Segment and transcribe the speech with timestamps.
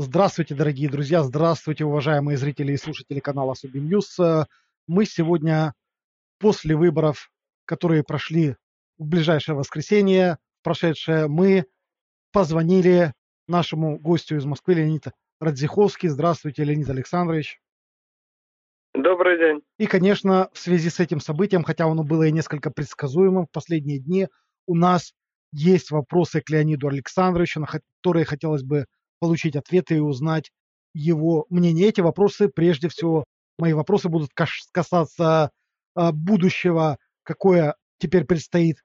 [0.00, 4.16] Здравствуйте, дорогие друзья, здравствуйте, уважаемые зрители и слушатели канала Субим News.
[4.86, 5.74] Мы сегодня
[6.38, 7.32] после выборов,
[7.64, 8.54] которые прошли
[8.96, 11.64] в ближайшее воскресенье, прошедшее, мы
[12.30, 13.12] позвонили
[13.48, 15.06] нашему гостю из Москвы Леонид
[15.40, 16.10] Радзиховский.
[16.10, 17.60] Здравствуйте, Леонид Александрович.
[18.94, 19.62] Добрый день.
[19.78, 23.98] И, конечно, в связи с этим событием, хотя оно было и несколько предсказуемым, в последние
[23.98, 24.28] дни
[24.64, 25.12] у нас
[25.50, 28.84] есть вопросы к Леониду Александровичу, на которые хотелось бы
[29.20, 30.50] получить ответы и узнать
[30.94, 31.88] его мнение.
[31.88, 33.24] Эти вопросы, прежде всего,
[33.58, 35.50] мои вопросы будут касаться
[35.94, 38.78] а, будущего, какое теперь предстоит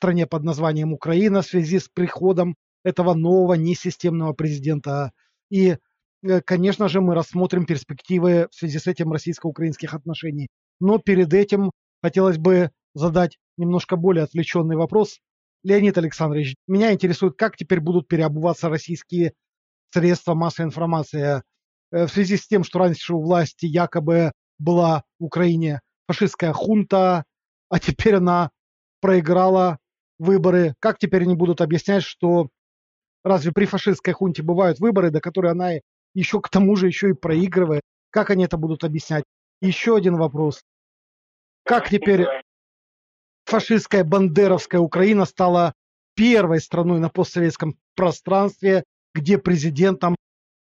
[0.00, 5.12] стране под названием Украина в связи с приходом этого нового несистемного президента.
[5.50, 5.76] И,
[6.22, 10.48] э, конечно же, мы рассмотрим перспективы в связи с этим российско-украинских отношений.
[10.80, 11.70] Но перед этим
[12.02, 15.18] хотелось бы задать немножко более отвлеченный вопрос.
[15.64, 19.34] Леонид Александрович, меня интересует, как теперь будут переобуваться российские
[19.90, 21.42] средства массовой информации
[21.92, 27.24] э, в связи с тем, что раньше у власти якобы была в Украине фашистская хунта,
[27.68, 28.50] а теперь она
[29.00, 29.78] проиграла
[30.18, 30.74] выборы.
[30.80, 32.48] Как теперь они будут объяснять, что
[33.24, 35.72] разве при фашистской хунте бывают выборы, до которой она
[36.14, 37.82] еще к тому же еще и проигрывает?
[38.10, 39.24] Как они это будут объяснять?
[39.60, 40.62] Еще один вопрос.
[41.64, 42.26] Как теперь
[43.44, 45.74] фашистская бандеровская Украина стала
[46.14, 50.16] первой страной на постсоветском пространстве, где президентом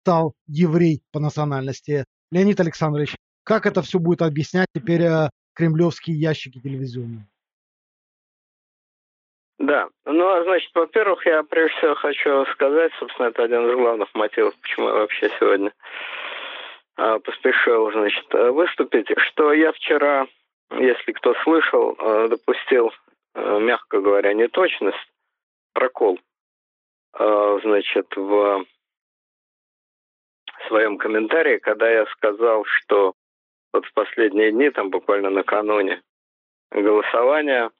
[0.01, 2.05] стал еврей по национальности.
[2.31, 7.27] Леонид Александрович, как это все будет объяснять теперь э, кремлевские ящики телевизионные?
[9.59, 14.13] Да, ну, а значит, во-первых, я прежде всего хочу сказать, собственно, это один из главных
[14.13, 15.71] мотивов, почему я вообще сегодня
[16.97, 20.27] а, поспешил, значит, выступить, что я вчера,
[20.71, 21.95] если кто слышал,
[22.27, 22.91] допустил,
[23.35, 24.97] мягко говоря, неточность,
[25.73, 26.19] прокол
[27.15, 28.65] значит, в
[30.67, 33.13] своем комментарии, когда я сказал, что
[33.73, 36.01] вот в последние дни, там буквально накануне
[36.71, 37.71] голосования,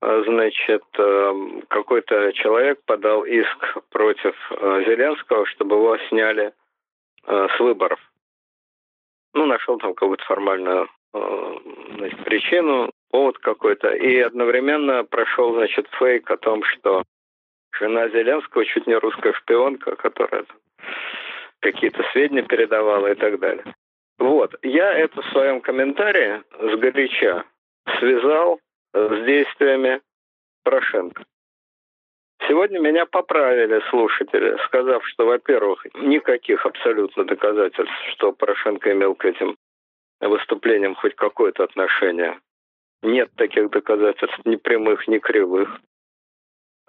[0.00, 1.34] а, значит, а,
[1.68, 6.52] какой-то человек подал иск против Зеленского, чтобы его сняли
[7.26, 7.98] с выборов.
[9.34, 16.36] Ну, нашел там какую-то формальную значит, причину, повод какой-то, и одновременно прошел, значит, фейк о
[16.36, 17.02] том, что
[17.78, 20.44] Жена Зеленского чуть не русская шпионка, которая
[21.60, 23.64] какие-то сведения передавала и так далее.
[24.18, 24.54] Вот.
[24.62, 27.44] Я это в своем комментарии с горяча
[27.98, 28.60] связал
[28.94, 30.00] с действиями
[30.64, 31.24] Порошенко.
[32.48, 39.56] Сегодня меня поправили слушатели, сказав, что, во-первых, никаких абсолютно доказательств, что Порошенко имел к этим
[40.20, 42.38] выступлениям хоть какое-то отношение.
[43.02, 45.80] Нет таких доказательств ни прямых, ни кривых.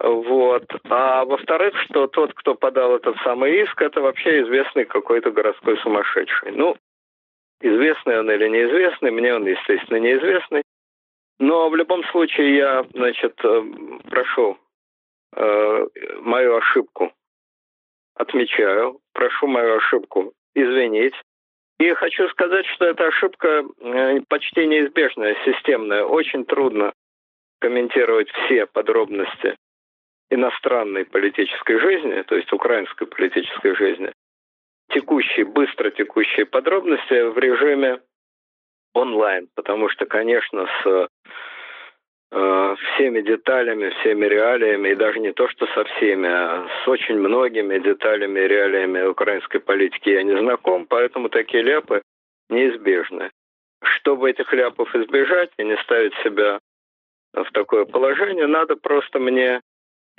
[0.00, 0.64] Вот.
[0.88, 6.52] А во-вторых, что тот, кто подал этот самый иск, это вообще известный какой-то городской сумасшедший.
[6.52, 6.76] Ну,
[7.60, 10.62] известный он или неизвестный, мне он, естественно, неизвестный.
[11.40, 13.62] Но в любом случае я, значит, э,
[14.08, 14.58] прошу
[15.34, 15.86] э,
[16.20, 17.12] мою ошибку
[18.14, 21.14] отмечаю, прошу мою ошибку извинить.
[21.78, 26.04] И хочу сказать, что эта ошибка э, почти неизбежная, системная.
[26.04, 26.92] Очень трудно
[27.60, 29.56] комментировать все подробности
[30.30, 34.12] иностранной политической жизни, то есть украинской политической жизни,
[34.90, 38.00] текущие, быстро текущие подробности в режиме
[38.94, 41.08] онлайн, потому что, конечно, с
[42.32, 47.18] э, всеми деталями, всеми реалиями, и даже не то, что со всеми, а с очень
[47.18, 52.02] многими деталями и реалиями украинской политики я не знаком, поэтому такие ляпы
[52.48, 53.30] неизбежны.
[53.82, 56.58] Чтобы этих ляпов избежать и не ставить себя
[57.32, 59.60] в такое положение, надо просто мне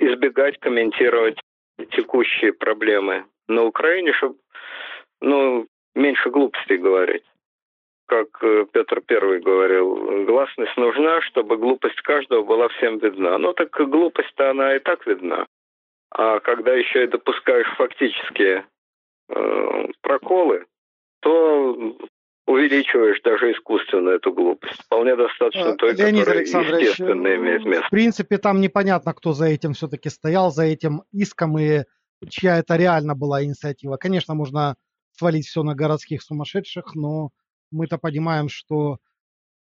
[0.00, 1.38] избегать комментировать
[1.92, 4.36] текущие проблемы на Украине, чтобы
[5.20, 7.24] ну, меньше глупостей говорить.
[8.06, 13.38] Как э, Петр Первый говорил, гласность нужна, чтобы глупость каждого была всем видна.
[13.38, 15.46] Ну так глупость-то она и так видна.
[16.10, 18.66] А когда еще и допускаешь фактические
[19.28, 20.66] э, проколы,
[21.20, 21.96] то
[22.50, 24.82] увеличиваешь даже искусственно эту глупость.
[24.82, 27.86] Вполне достаточно той, Леонид которая естественно имеет место.
[27.86, 31.84] В принципе, там непонятно, кто за этим все-таки стоял, за этим иском и
[32.28, 33.96] чья это реально была инициатива.
[33.96, 34.76] Конечно, можно
[35.12, 37.30] свалить все на городских сумасшедших, но
[37.70, 38.98] мы-то понимаем, что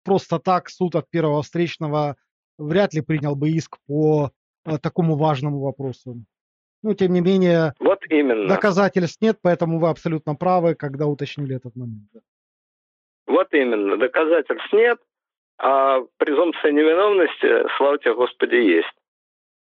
[0.05, 2.17] просто так суд от первого встречного
[2.59, 4.31] вряд ли принял бы иск по
[4.65, 6.25] э, такому важному вопросу.
[6.83, 8.49] Ну, тем не менее, вот именно.
[8.49, 12.09] доказательств нет, поэтому вы абсолютно правы, когда уточнили этот момент.
[13.29, 14.99] Вот именно, доказательств нет,
[15.59, 18.93] а презумпция невиновности, слава тебе, Господи, есть.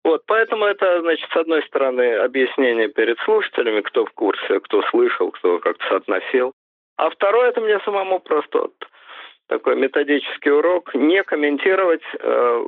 [0.05, 5.31] Вот, поэтому это, значит, с одной стороны, объяснение перед слушателями, кто в курсе, кто слышал,
[5.33, 6.53] кто как-то соотносил.
[6.97, 8.75] А второе, это мне самому просто вот
[9.49, 12.65] такой методический урок, не комментировать э,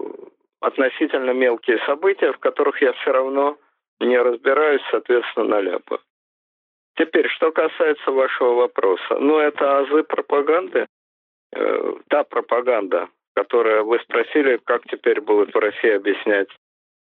[0.61, 3.59] относительно мелкие события, в которых я все равно
[4.01, 6.01] не разбираюсь, соответственно, наляпаю.
[7.01, 9.19] Теперь, что касается вашего вопроса.
[9.19, 10.87] Ну, это азы пропаганды.
[11.53, 16.49] Э, та пропаганда, которая вы спросили, как теперь будут в России объяснять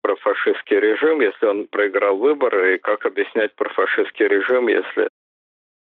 [0.04, 5.10] про фашистский режим, если он проиграл выборы, и как объяснять про фашистский режим, если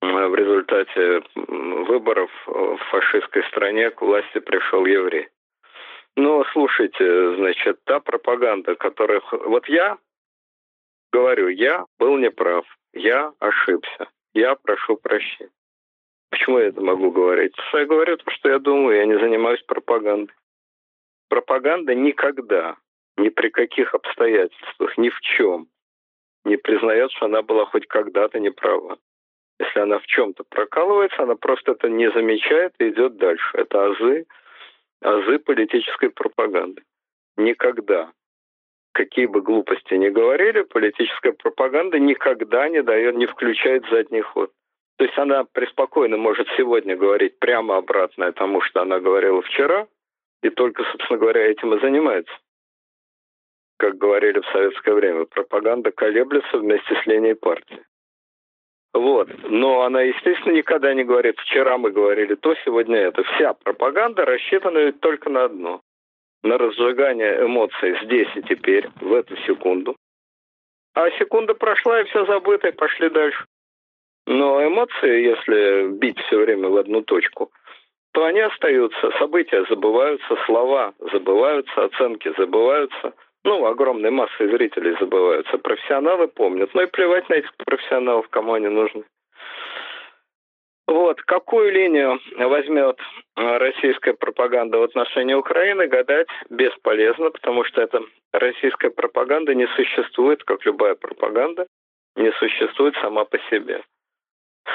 [0.02, 5.28] в результате выборов в фашистской стране к власти пришел еврей.
[6.16, 9.22] Ну, слушайте, значит, та пропаганда, которая...
[9.30, 9.96] Вот я
[11.12, 12.64] говорю, я был неправ,
[12.96, 15.50] я ошибся, я прошу прощения.
[16.30, 17.54] Почему я это могу говорить?
[17.72, 20.34] Я говорю то, что я думаю, я не занимаюсь пропагандой.
[21.28, 22.76] Пропаганда никогда,
[23.16, 25.68] ни при каких обстоятельствах, ни в чем
[26.44, 28.98] не признает, что она была хоть когда-то неправа.
[29.58, 33.56] Если она в чем-то прокалывается, она просто это не замечает и идет дальше.
[33.56, 34.26] Это азы,
[35.00, 36.82] азы политической пропаганды.
[37.36, 38.12] Никогда,
[38.96, 44.50] какие бы глупости ни говорили, политическая пропаганда никогда не дает, не включает задний ход.
[44.96, 49.86] То есть она преспокойно может сегодня говорить прямо обратное тому, что она говорила вчера,
[50.42, 52.32] и только, собственно говоря, этим и занимается.
[53.78, 57.84] Как говорили в советское время, пропаганда колеблется вместе с линией партии.
[58.94, 59.28] Вот.
[59.50, 63.22] Но она, естественно, никогда не говорит, вчера мы говорили то, сегодня это.
[63.24, 65.82] Вся пропаганда рассчитана только на одно.
[66.42, 69.96] На разжигание эмоций здесь и теперь, в эту секунду.
[70.94, 73.44] А секунда прошла, и все забыто, и пошли дальше.
[74.26, 77.50] Но эмоции, если бить все время в одну точку,
[78.12, 83.12] то они остаются, события забываются, слова забываются, оценки забываются–
[83.46, 85.56] ну, огромной массой зрителей забываются.
[85.58, 86.68] Профессионалы помнят.
[86.74, 89.04] Ну и плевать на этих профессионалов, кому они нужны.
[90.86, 92.98] Вот, какую линию возьмет
[93.36, 98.00] э, российская пропаганда в отношении Украины, гадать бесполезно, потому что эта
[98.32, 101.66] российская пропаганда не существует, как любая пропаганда,
[102.14, 103.82] не существует сама по себе.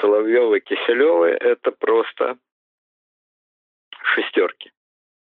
[0.01, 2.37] Соловьевы, Киселевы– это просто
[4.03, 4.71] шестерки.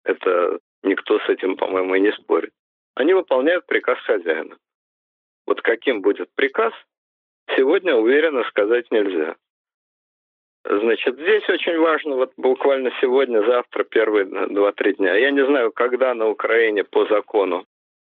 [0.04, 2.52] Это никто с этим, по-моему, и не спорит
[2.94, 4.56] они выполняют приказ хозяина.
[5.46, 6.72] Вот каким будет приказ,
[7.56, 9.36] сегодня уверенно сказать нельзя.
[10.66, 15.14] Значит, здесь очень важно, вот буквально сегодня, завтра, первые два-три дня.
[15.14, 17.66] Я не знаю, когда на Украине по закону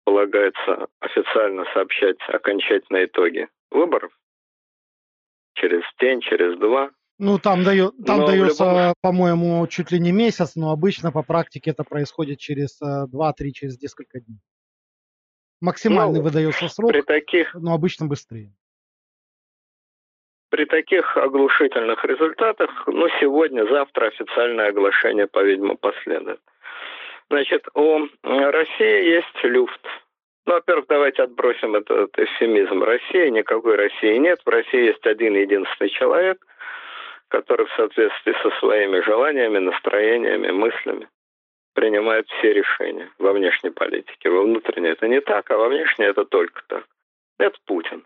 [0.04, 4.10] полагается официально сообщать окончательные итоги выборов.
[5.54, 6.90] Через день, через два.
[7.18, 8.94] Ну, там, дает, там дается, любом...
[9.00, 13.80] по-моему, чуть ли не месяц, но обычно по практике это происходит через 2-3, э, через
[13.80, 14.40] несколько дней.
[15.60, 18.52] Максимальный ну, выдается срок, при таких, но обычно быстрее.
[20.50, 26.40] При таких оглушительных результатах, ну, сегодня, завтра официальное оглашение, по-видимому, последует.
[27.30, 29.80] Значит, у России есть люфт.
[30.46, 32.82] Ну, во-первых, давайте отбросим этот эфемизм.
[32.82, 34.40] России, никакой России нет.
[34.44, 36.44] В России есть один единственный человек,
[37.28, 41.08] который в соответствии со своими желаниями, настроениями, мыслями
[41.74, 44.28] принимает все решения во внешней политике.
[44.28, 46.84] Во внутренней это не так, а во внешней это только так.
[47.38, 48.04] Это Путин.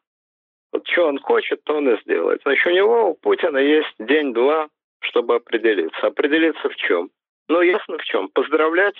[0.74, 2.42] Вот что он хочет, то он и сделает.
[2.42, 6.08] Значит, у него, у Путина есть день-два, чтобы определиться.
[6.08, 7.10] Определиться в чем?
[7.48, 8.28] Ну, ясно в чем.
[8.28, 8.96] Поздравлять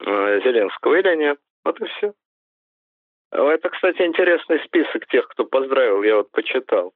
[0.00, 1.38] э, Зеленского или нет.
[1.62, 2.14] Вот и все.
[3.30, 6.94] Это, кстати, интересный список тех, кто поздравил, я вот почитал.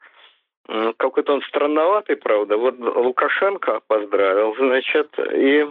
[0.97, 2.57] Какой-то он странноватый, правда.
[2.57, 5.67] Вот Лукашенко поздравил, значит, и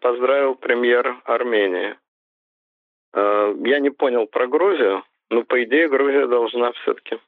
[0.00, 1.96] поздравил премьер Армении.
[3.14, 7.18] Э, я не понял про Грузию, но по идее Грузия должна все-таки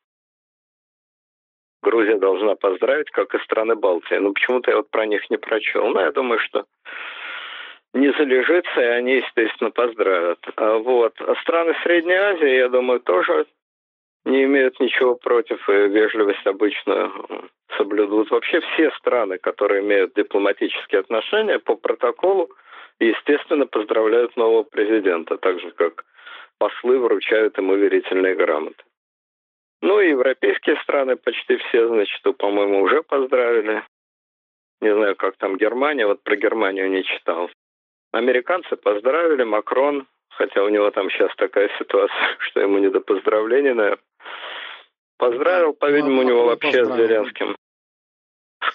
[1.83, 4.17] Грузия должна поздравить, как и страны Балтии.
[4.17, 5.89] Но почему-то я вот про них не прочел.
[5.89, 6.65] Но я думаю, что
[7.95, 10.39] не залежится, и они, естественно, поздравят.
[10.57, 11.15] А вот.
[11.21, 13.47] А страны Средней Азии, я думаю, тоже
[14.25, 17.13] не имеют ничего против, и вежливость обычно
[17.77, 18.31] соблюдут.
[18.31, 22.51] Вообще все страны, которые имеют дипломатические отношения по протоколу,
[22.99, 26.05] естественно, поздравляют нового президента, так же, как
[26.59, 28.83] послы вручают ему верительные грамоты.
[29.83, 33.85] Ну и европейские страны почти все, значит, по-моему, уже поздравили.
[34.81, 37.51] Не знаю, как там Германия, вот про Германию не читал.
[38.13, 43.73] Американцы поздравили, Макрон, хотя у него там сейчас такая ситуация, что ему не до поздравлений,
[43.73, 44.05] наверное.
[45.19, 47.57] Поздравил, по-видимому, у него вообще с Зеленским.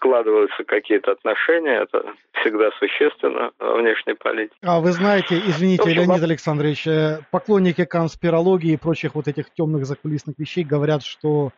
[0.01, 2.03] Складываются какие-то отношения, это
[2.33, 4.57] всегда существенно в внешней политике.
[4.63, 9.85] А вы знаете, извините, общем, Леонид Александрович, э, поклонники конспирологии и прочих вот этих темных
[9.85, 11.51] закулисных вещей говорят, что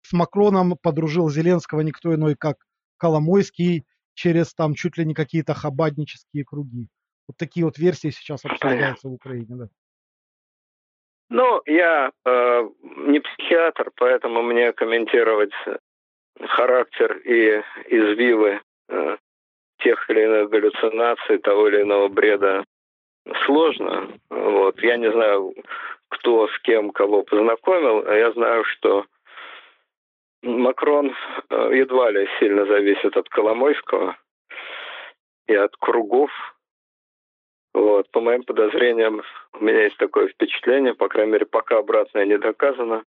[0.00, 2.56] с Макроном подружил Зеленского никто иной, как
[2.96, 6.88] Коломойский, через там чуть ли не какие-то хабаднические круги.
[7.28, 9.68] Вот такие вот версии сейчас обсуждаются в Украине, да.
[11.28, 12.68] Ну, я э,
[13.08, 15.52] не психиатр, поэтому мне комментировать
[16.40, 19.16] характер и извивы э,
[19.78, 22.64] тех или иных галлюцинаций, того или иного бреда
[23.44, 24.08] сложно.
[24.30, 24.80] Вот.
[24.82, 25.54] Я не знаю,
[26.08, 29.06] кто с кем кого познакомил, а я знаю, что
[30.42, 31.14] Макрон
[31.50, 34.16] э, едва ли сильно зависит от Коломойского
[35.46, 36.30] и от кругов.
[37.72, 38.10] Вот.
[38.10, 39.22] По моим подозрениям,
[39.52, 43.04] у меня есть такое впечатление, по крайней мере, пока обратное не доказано,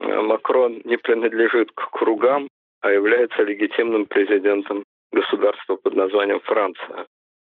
[0.00, 2.48] Макрон не принадлежит к кругам,
[2.80, 7.06] а является легитимным президентом государства под названием Франция,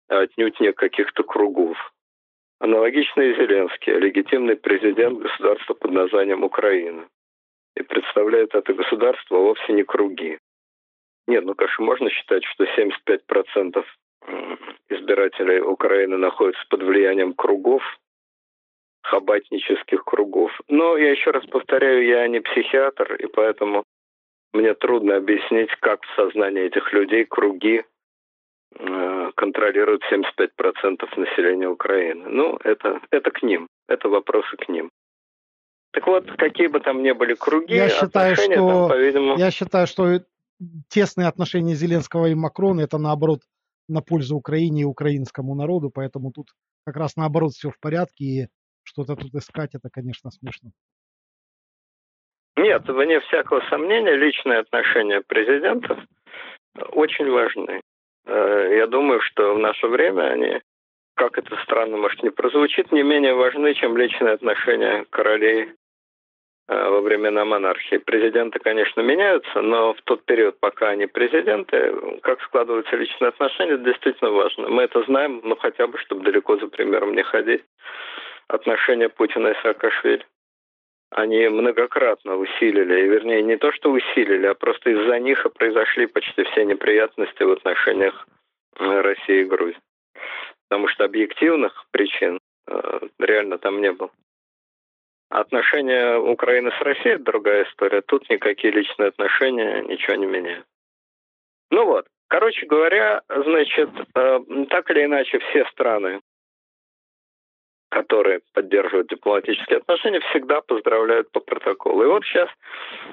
[0.09, 1.77] а отнюдь не каких-то кругов.
[2.61, 7.07] Аналогично и Зеленский, легитимный президент государства под названием Украина.
[7.77, 10.39] И представляет это государство вовсе не круги.
[11.27, 13.85] Нет, ну, конечно, можно считать, что 75%
[14.89, 17.83] избирателей Украины находятся под влиянием кругов,
[19.07, 20.51] хабатнических кругов.
[20.69, 23.85] Но я еще раз повторяю, я не психиатр, и поэтому
[24.53, 27.85] мне трудно объяснить, как в сознании этих людей круги
[28.79, 30.49] э, контролируют 75%
[31.17, 32.29] населения Украины.
[32.29, 34.91] Ну, это, это к ним, это вопросы к ним.
[35.93, 39.39] Так вот, какие бы там ни были круги, я считаю, что, там, по-видимому...
[39.39, 40.21] Я считаю, что
[40.89, 43.41] тесные отношения Зеленского и Макрона это наоборот
[43.89, 46.49] на пользу Украине и украинскому народу, поэтому тут
[46.85, 48.49] как раз наоборот все в порядке, и
[48.87, 50.71] что-то тут искать, это, конечно, смешно.
[52.57, 55.99] Нет, вне всякого сомнения, личные отношения президентов
[56.93, 57.83] очень важны.
[58.27, 60.61] Э, я думаю, что в наше время они,
[61.15, 65.73] как это странно, может, не прозвучит, не менее важны, чем личные отношения королей
[66.69, 67.97] э, во времена монархии.
[67.97, 73.85] Президенты, конечно, меняются, но в тот период, пока они президенты, как складываются личные отношения, это
[73.85, 74.69] действительно важно.
[74.71, 77.65] Мы это знаем, но хотя бы, чтобы далеко за примером не ходить
[78.49, 80.25] отношения Путина и Саакашвили.
[81.11, 86.43] Они многократно усилили, и, вернее, не то, что усилили, а просто из-за них произошли почти
[86.45, 88.27] все неприятности в отношениях
[88.79, 89.81] э, России и Грузии.
[90.69, 94.11] Потому что объективных причин э, реально там не было.
[95.29, 98.01] Отношения Украины с Россией– другая история.
[98.01, 100.67] Тут никакие личные отношения ничего не меняют.
[101.71, 106.21] Ну вот, короче говоря, значит, э, так или иначе все страны
[107.91, 112.03] которые поддерживают дипломатические отношения, всегда поздравляют по протоколу.
[112.03, 112.49] И вот сейчас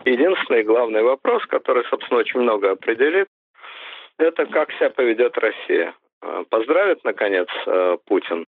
[0.05, 3.27] единственный главный вопрос, который, собственно, очень много определит,
[4.17, 5.95] это как себя поведет Россия.
[6.21, 8.45] А, поздравит, наконец, а, Путин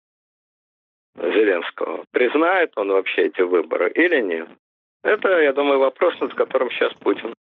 [1.17, 2.05] Зеленского?
[2.13, 4.49] Признает он вообще эти выборы или нет?
[5.03, 7.35] Это, я думаю, вопрос, над которым сейчас Путин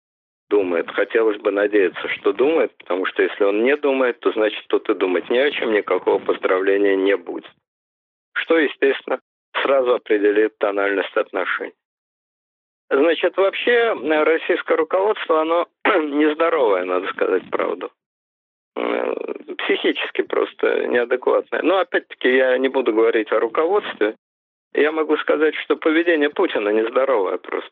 [0.49, 0.89] думает.
[0.91, 4.95] Хотелось бы надеяться, что думает, потому что если он не думает, то значит тут и
[4.95, 7.51] думать не о чем, никакого поздравления не будет
[8.39, 9.21] что, естественно,
[9.63, 11.75] сразу определит тональность отношений.
[12.91, 17.93] Значит, вообще российское руководство, оно нездоровое, надо сказать правду.
[18.77, 19.15] Э,
[19.59, 21.63] психически просто неадекватное.
[21.63, 24.17] Но опять-таки я не буду говорить о руководстве.
[24.73, 27.71] Я могу сказать, что поведение Путина нездоровое просто.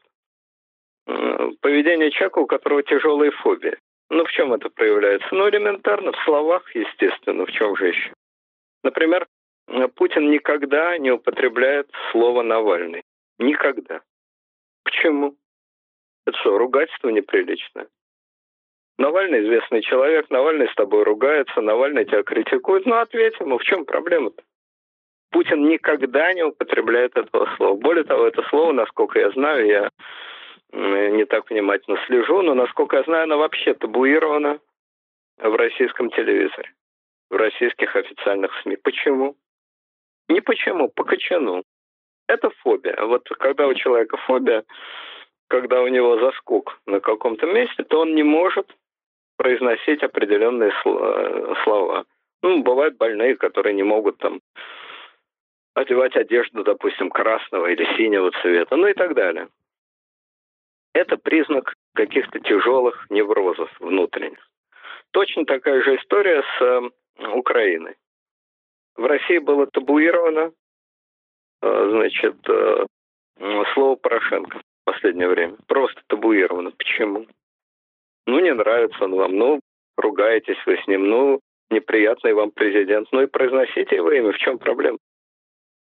[1.06, 3.76] Э, поведение человека, у которого тяжелые фобии.
[4.10, 5.28] Ну, в чем это проявляется?
[5.32, 8.12] Ну, элементарно, в словах, естественно, в чем же еще?
[8.84, 9.26] Например,
[9.94, 13.02] Путин никогда не употребляет слово Навальный.
[13.38, 14.00] Никогда.
[14.84, 15.36] Почему?
[16.26, 17.88] Это что, ругательство неприличное?
[18.98, 22.86] Навальный известный человек, Навальный с тобой ругается, Навальный тебя критикует.
[22.86, 24.42] Ну, ответь ему, в чем проблема-то?
[25.30, 27.76] Путин никогда не употребляет этого слова.
[27.76, 29.90] Более того, это слово, насколько я знаю, я
[30.72, 34.60] не так внимательно слежу, но, насколько я знаю, оно вообще табуировано
[35.38, 36.72] в российском телевизоре,
[37.30, 38.76] в российских официальных СМИ.
[38.76, 39.36] Почему?
[40.28, 41.62] Не почему, по кочану.
[42.28, 42.96] Это фобия.
[43.02, 44.64] Вот когда у человека фобия,
[45.48, 48.66] когда у него заскок на каком-то месте, то он не может
[49.36, 50.72] произносить определенные
[51.62, 52.04] слова.
[52.42, 54.40] Ну, бывают больные, которые не могут там
[55.74, 59.48] одевать одежду, допустим, красного или синего цвета, ну и так далее.
[60.94, 64.48] Это признак каких-то тяжелых неврозов внутренних.
[65.12, 67.96] Точно такая же история с э, Украиной
[68.96, 70.52] в России было табуировано,
[71.62, 72.86] э, значит, э,
[73.74, 75.56] слово Порошенко в последнее время.
[75.66, 76.70] Просто табуировано.
[76.70, 77.26] Почему?
[78.26, 79.60] Ну, не нравится он вам, ну,
[79.96, 84.58] ругаетесь вы с ним, ну, неприятный вам президент, ну и произносите его имя, в чем
[84.58, 84.98] проблема?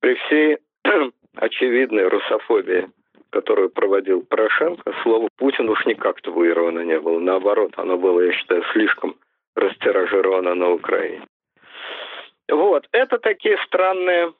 [0.00, 0.58] При всей
[1.36, 2.88] очевидной русофобии,
[3.30, 7.18] которую проводил Порошенко, слово Путин уж никак табуировано не было.
[7.18, 9.16] Наоборот, оно было, я считаю, слишком
[9.54, 11.26] растиражировано на Украине.
[12.48, 14.32] Вот, это такие странные,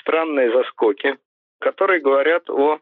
[0.00, 1.18] странные заскоки,
[1.60, 2.78] которые говорят о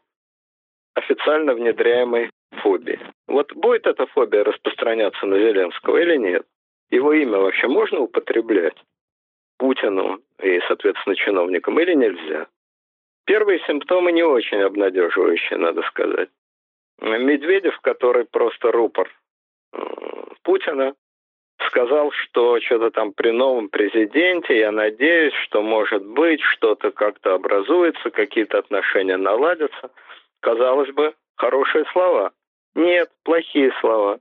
[0.93, 2.29] официально внедряемой
[2.61, 2.99] фобии.
[3.27, 6.45] Вот будет эта фобия распространяться на Зеленского или нет?
[6.89, 8.75] Его имя вообще можно употреблять
[9.57, 12.47] Путину и, соответственно, чиновникам или нельзя?
[13.25, 16.29] Первые симптомы не очень обнадеживающие, надо сказать.
[16.99, 19.09] Медведев, который просто рупор
[20.43, 20.93] Путина,
[21.67, 28.09] сказал, что что-то там при новом президенте, я надеюсь, что может быть, что-то как-то образуется,
[28.09, 29.91] какие-то отношения наладятся.
[30.41, 32.31] Казалось бы, хорошие слова.
[32.75, 34.19] Нет, плохие слова.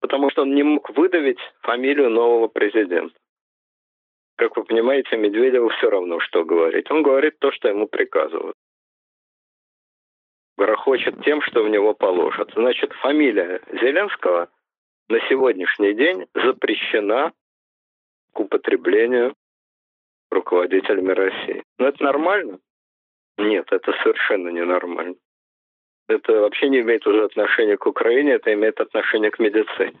[0.00, 3.14] Потому что он не мог выдавить фамилию нового президента.
[4.36, 6.90] Как вы понимаете, Медведеву все равно, что говорить.
[6.90, 8.54] Он говорит то, что ему приказывают.
[10.56, 12.52] Грохочет тем, что в него положат.
[12.54, 14.48] Значит, фамилия Зеленского
[15.08, 17.32] на сегодняшний день запрещена
[18.32, 19.34] к употреблению
[20.30, 21.64] руководителями России.
[21.78, 22.58] Но это нормально?
[23.38, 25.16] Нет, это совершенно ненормально.
[26.08, 30.00] Это вообще не имеет уже отношения к Украине, это имеет отношение к медицине.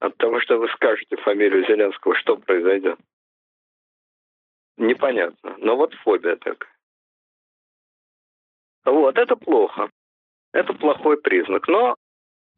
[0.00, 2.98] От того, что вы скажете фамилию Зеленского, что произойдет?
[4.76, 5.54] Непонятно.
[5.58, 6.72] Но вот фобия такая.
[8.84, 9.90] Вот, это плохо.
[10.52, 11.68] Это плохой признак.
[11.68, 11.94] Но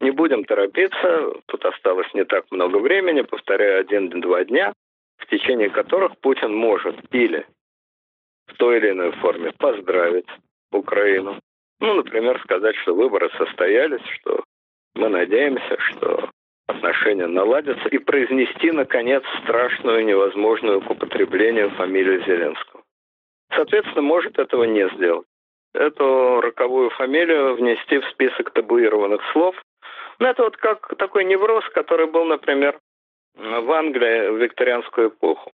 [0.01, 1.33] не будем торопиться.
[1.47, 3.21] Тут осталось не так много времени.
[3.21, 4.73] Повторяю, один-два дня,
[5.17, 7.45] в течение которых Путин может или
[8.47, 10.27] в той или иной форме поздравить
[10.71, 11.39] Украину.
[11.79, 14.43] Ну, например, сказать, что выборы состоялись, что
[14.95, 16.29] мы надеемся, что
[16.67, 22.83] отношения наладятся, и произнести, наконец, страшную, невозможную к употреблению фамилию Зеленского.
[23.53, 25.27] Соответственно, может этого не сделать.
[25.73, 29.55] Эту роковую фамилию внести в список табуированных слов.
[30.19, 32.79] Ну, это вот как такой невроз, который был, например,
[33.35, 35.51] в Англии в викторианскую эпоху,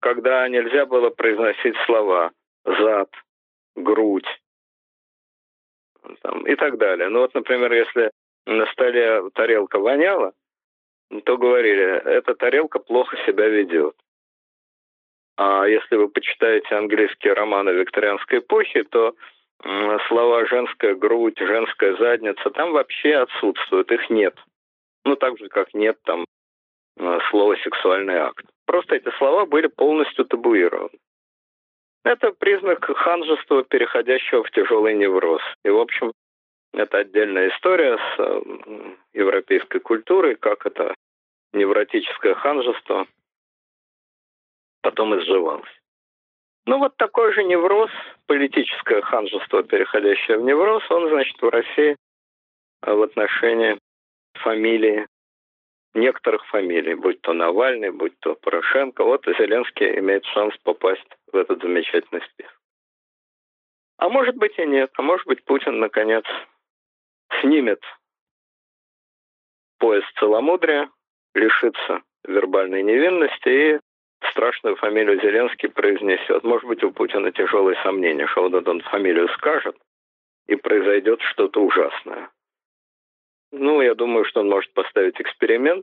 [0.00, 2.32] когда нельзя было произносить слова
[2.64, 3.10] «зад»,
[3.76, 4.40] «грудь»,
[6.22, 7.08] там, и так далее.
[7.08, 8.10] Ну вот, например, если
[8.46, 10.32] на столе тарелка воняла,
[11.24, 13.94] то говорили, эта тарелка плохо себя ведет.
[15.36, 19.14] А если вы почитаете английские романы викторианской эпохи, то
[19.62, 24.34] слова «женская грудь», «женская задница» там вообще отсутствуют, их нет.
[25.04, 26.24] Ну, так же, как нет там
[26.96, 28.44] э, слова «сексуальный акт».
[28.66, 30.98] Просто эти слова были полностью табуированы.
[32.04, 35.42] Это признак ханжества, переходящего в тяжелый невроз.
[35.64, 36.12] И, в общем,
[36.72, 38.40] это отдельная история с э,
[39.14, 40.94] европейской культурой, как это
[41.52, 43.06] невротическое ханжество
[44.82, 45.77] потом изживалось.
[46.68, 47.90] Ну вот такой же невроз,
[48.26, 51.96] политическое ханжество, переходящее в невроз, он, значит, в России
[52.82, 53.78] э, в отношении
[54.34, 55.06] фамилии,
[55.94, 59.02] некоторых фамилий, будь то Навальный, будь то Порошенко.
[59.02, 62.60] Вот Зеленский имеет шанс попасть в этот замечательный список.
[63.96, 64.90] А может быть и нет.
[64.98, 66.24] А может быть Путин, наконец,
[67.40, 67.82] снимет
[69.78, 70.90] пояс целомудрия,
[71.32, 73.80] лишится вербальной невинности и
[74.38, 76.44] страшную фамилию Зеленский произнесет.
[76.44, 79.76] Может быть, у Путина тяжелые сомнения, что вот он фамилию скажет,
[80.46, 82.30] и произойдет что-то ужасное.
[83.50, 85.82] Ну, я думаю, что он может поставить эксперимент,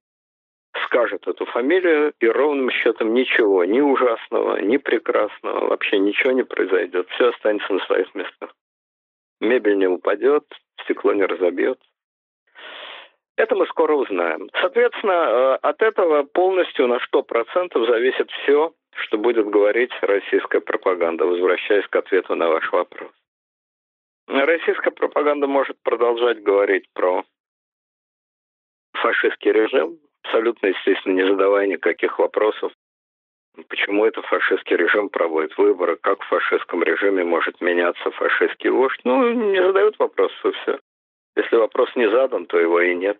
[0.85, 7.09] скажет эту фамилию, и ровным счетом ничего, ни узасного, ни прекрасного, вообще ничего не произойдет.
[7.09, 8.53] Все останется на своих местах.
[9.41, 10.45] Мебель не упадет,
[10.83, 11.79] стекло не разобьет.
[13.37, 14.49] Это мы скоро узнаем.
[14.61, 21.87] Соответственно, э, от этого полностью на 100% зависит все, что будет говорить российская пропаганда, возвращаясь
[21.87, 23.11] к ответу на ваш вопрос.
[24.27, 27.23] Российская пропаганда может продолжать говорить про
[28.93, 32.71] фашистский режим, абсолютно, естественно, не задавая никаких вопросов,
[33.67, 38.99] почему это фашистский режим проводит выборы, как в фашистском режиме может меняться фашистский вождь.
[39.03, 40.79] Ну, не задают вопросов, и все.
[41.35, 43.19] Если вопрос не задан, то его и нет.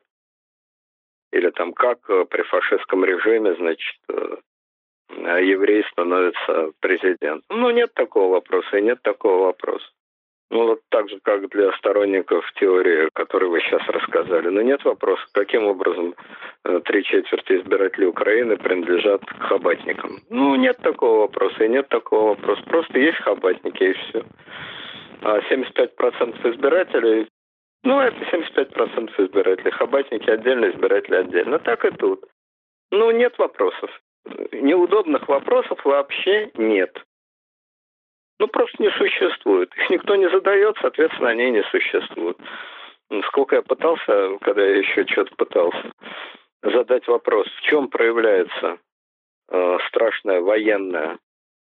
[1.36, 4.38] Или там как э, при фашистском режиме, значит, э,
[5.44, 7.44] еврей становится президентом.
[7.50, 9.86] Ну, нет такого вопроса и нет такого вопроса.
[10.50, 14.48] Ну, вот так же, как для сторонников теории, которую вы сейчас рассказали.
[14.48, 16.16] Но нет вопроса, каким образом
[16.64, 20.20] э, три четверти избирателей Украины принадлежат к хабатникам.
[20.30, 22.62] Ну, нет такого вопроса и нет такого вопроса.
[22.64, 24.24] Просто есть хабатники и все.
[25.22, 27.28] А 75% избирателей
[27.84, 29.72] Ну, это 75% избирателей.
[29.72, 31.60] Хабатники отдельно, избиратели отдельно.
[31.60, 32.26] Так и тут.
[32.92, 33.90] Ну, нет вопросов.
[34.52, 36.98] Неудобных вопросов вообще нет.
[38.40, 39.74] Ну, просто не существует.
[39.76, 42.38] Их никто не задает, соответственно, они не существуют.
[43.28, 45.92] Сколько я пытался, когда я еще что-то пытался,
[46.64, 48.80] задать вопрос, в чем проявляется
[49.50, 51.20] э, страшная военная,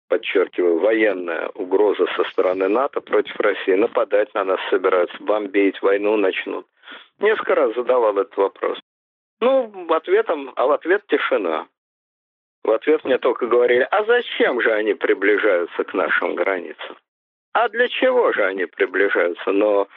[0.08, 3.74] подчеркиваю, военная угроза со стороны НАТО против России.
[3.74, 6.66] Нападать на нас собираются, бомбить, войну начнут.
[7.20, 8.78] Несколько раз задавал этот вопрос.
[9.40, 11.66] Ну, ответом, а в ответ тишина.
[12.64, 16.96] В ответ мне только говорили, а зачем же они приближаются к нашим границам?
[17.52, 19.52] А для чего же они приближаются?
[19.52, 19.88] Но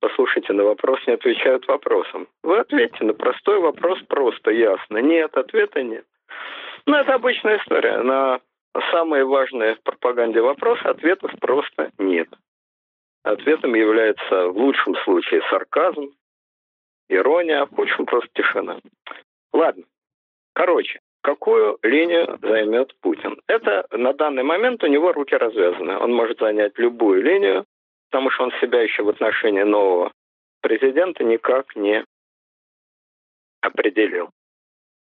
[0.00, 2.28] послушайте, на вопрос не отвечают вопросом.
[2.42, 4.98] Вы ответьте на простой вопрос просто, ясно.
[4.98, 6.04] Нет, ответа нет.
[6.86, 7.98] Ну, это обычная история.
[7.98, 8.40] На
[8.90, 12.28] самые важные в пропаганде вопросы ответов просто нет.
[13.22, 16.10] Ответом является в лучшем случае сарказм,
[17.08, 18.78] ирония, а в худшем просто тишина.
[19.52, 19.84] Ладно.
[20.54, 23.40] Короче, какую линию займет Путин?
[23.46, 25.96] Это на данный момент у него руки развязаны.
[25.98, 27.64] Он может занять любую линию,
[28.10, 30.12] потому что он себя еще в отношении нового
[30.60, 32.04] президента никак не
[33.60, 34.30] определил.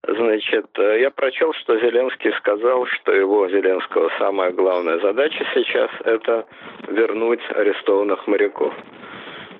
[0.03, 6.45] Значит, э, я прочел, что Зеленский сказал, что его, Зеленского, самая главная задача сейчас– это
[6.87, 8.73] вернуть арестованных моряков.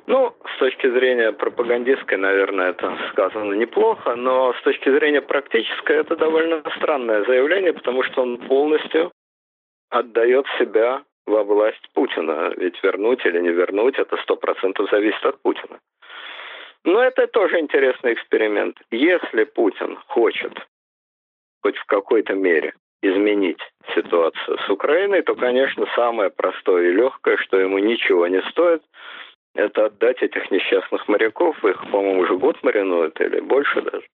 [0.05, 6.15] Ну, с точки зрения пропагандистской, наверное, это сказано неплохо, но с точки зрения практической это
[6.15, 9.11] довольно странное заявление, потому что он полностью
[9.89, 12.53] отдает себя во власть Путина.
[12.55, 15.79] Ведь вернуть или не вернуть, это сто процентов зависит от Путина.
[16.87, 18.77] Но это тоже интересный эксперимент.
[18.91, 20.53] Если Путин хочет
[21.61, 23.59] хоть в какой-то мере изменить
[23.93, 28.81] ситуацию с Украиной, то, конечно, самое простое и легкое, что ему ничего не стоит–
[29.57, 34.05] это отдать этих несчастных моряков, их, по-моему, уже год маринуют или больше даже.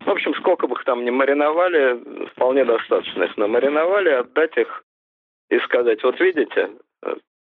[0.00, 4.84] В общем, сколько бы их там ни мариновали, вполне достаточно их намариновали, отдать их
[5.50, 6.70] и сказать, вот видите,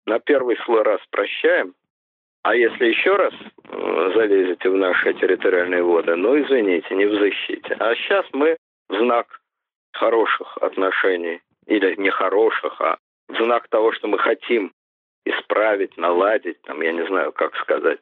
[0.06, 1.74] на первый слой раз прощаем,
[2.44, 7.74] а если еще раз э, залезете в наши территориальные воды, ну, извините, не взыщите.
[7.80, 8.58] А сейчас мы
[8.90, 9.40] в знак
[9.94, 14.74] хороших отношений, или не хороших, а в знак того, что мы хотим
[15.24, 17.98] исправить, наладить, там, я не знаю, как сказать,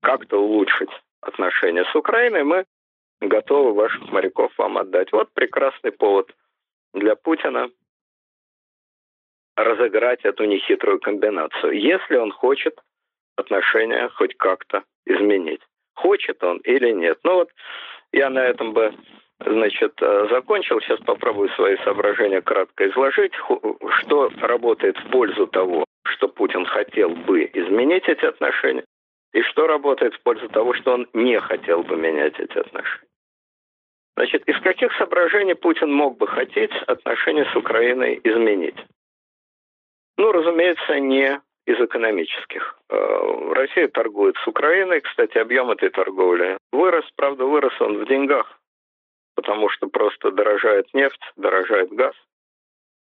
[0.00, 2.64] как-то улучшить отношения с Украиной, мы
[3.20, 5.12] готовы ваших моряков вам отдать.
[5.12, 6.34] Вот прекрасный повод
[6.94, 7.68] для Путина
[9.56, 12.80] разыграть эту нехитрую комбинацию, если он хочет
[13.36, 15.60] отношения хоть как-то изменить.
[15.94, 17.18] Хочет он или нет.
[17.24, 17.50] Ну вот
[18.12, 18.94] я на этом бы
[19.44, 19.94] значит,
[20.30, 20.80] закончил.
[20.80, 23.32] Сейчас попробую свои соображения кратко изложить.
[23.98, 28.84] Что работает в пользу того, что Путин хотел бы изменить эти отношения,
[29.32, 33.08] и что работает в пользу того, что он не хотел бы менять эти отношения.
[34.16, 38.76] Значит, из каких соображений Путин мог бы хотеть отношения с Украиной изменить?
[40.16, 42.78] Ну, разумеется, не из экономических.
[42.90, 45.00] Э, Россия торгует с Украиной.
[45.00, 47.04] Кстати, объем этой торговли вырос.
[47.16, 48.58] Правда, вырос он в деньгах,
[49.34, 52.14] потому что просто дорожает нефть, дорожает газ.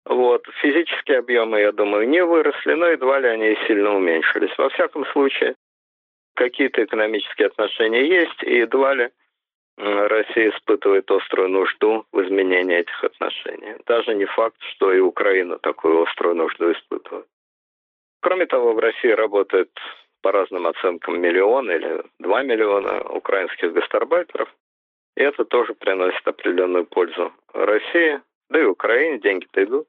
[0.05, 0.47] Вот.
[0.63, 4.57] Физические объемы, я думаю, не выросли, но едва ли они сильно уменьшились.
[4.59, 5.55] Во всяком случае,
[6.35, 9.11] какие-то экономические отношения есть, и едва ли
[9.77, 13.77] Россия испытывает острую нужду в изменении этих отношений.
[13.87, 17.27] Даже не факт, что и Украина такую острую нужду испытывает.
[18.21, 19.71] Кроме того, в России работает
[20.23, 24.55] по разным оценкам миллион или два миллиона украинских гастарбайтеров.
[25.17, 29.89] И это тоже приносит определенную пользу России, да и Украине деньги-то идут.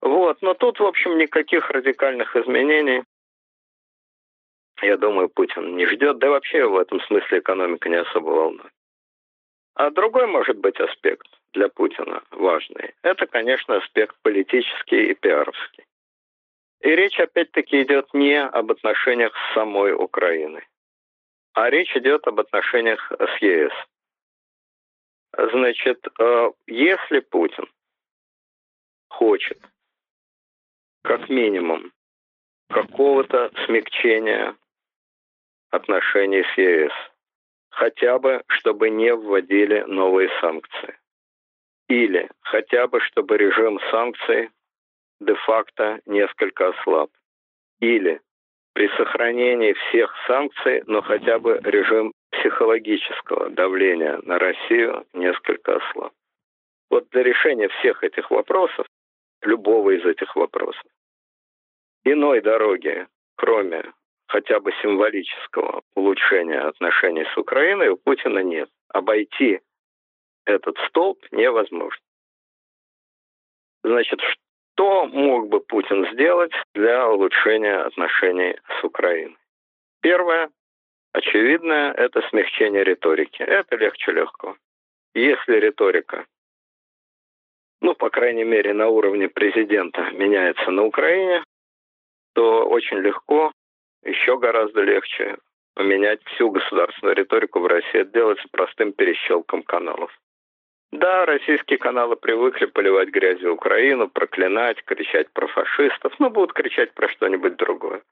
[0.00, 3.04] Вот, но тут, в общем, никаких радикальных изменений,
[4.82, 8.72] я думаю, Путин не ждет, да и вообще в этом смысле экономика не особо волнует.
[9.74, 12.94] А другой, может быть, аспект для Путина важный.
[13.02, 15.84] Это, конечно, аспект политический и пиаровский.
[16.84, 20.68] И речь опять-таки идет не об отношениях с самой Украиной,
[21.54, 23.72] а речь идет об отношениях с ЕС.
[25.32, 27.66] Значит, э, если Путин
[29.08, 29.58] хочет
[31.02, 31.90] как минимум
[32.68, 34.54] какого-то смягчения
[35.70, 36.92] отношений с ЕС,
[37.70, 40.98] хотя бы чтобы не вводили новые санкции.
[41.88, 44.50] Или хотя бы чтобы режим санкций
[45.24, 47.10] де-факто несколько ослаб.
[47.80, 48.20] Или
[48.74, 56.12] при сохранении всех санкций, но хотя бы режим психологического давления на Россию несколько ослаб.
[56.90, 58.86] Вот для решения всех этих вопросов,
[59.42, 60.84] любого из этих вопросов,
[62.04, 63.06] иной дороги,
[63.36, 63.92] кроме
[64.26, 68.68] хотя бы символического улучшения отношений с Украиной у Путина нет.
[68.88, 69.60] Обойти
[70.44, 72.02] этот столб невозможно.
[73.82, 74.20] Значит,
[74.74, 79.36] что мог бы Путин сделать для улучшения отношений с Украиной?
[80.02, 80.50] Первое,
[81.12, 83.42] очевидное, это смягчение риторики.
[83.42, 84.56] Это легче легкого.
[85.14, 86.26] Если риторика,
[87.80, 91.44] ну, по крайней мере, на уровне президента меняется на Украине,
[92.34, 93.52] то очень легко,
[94.02, 95.38] еще гораздо легче
[95.74, 98.00] поменять всю государственную риторику в России.
[98.00, 100.10] Это делается простым перещелком каналов.
[100.94, 107.08] Да, российские каналы привыкли поливать грязью Украину, проклинать, кричать про фашистов, но будут кричать про
[107.08, 108.02] что-нибудь другое.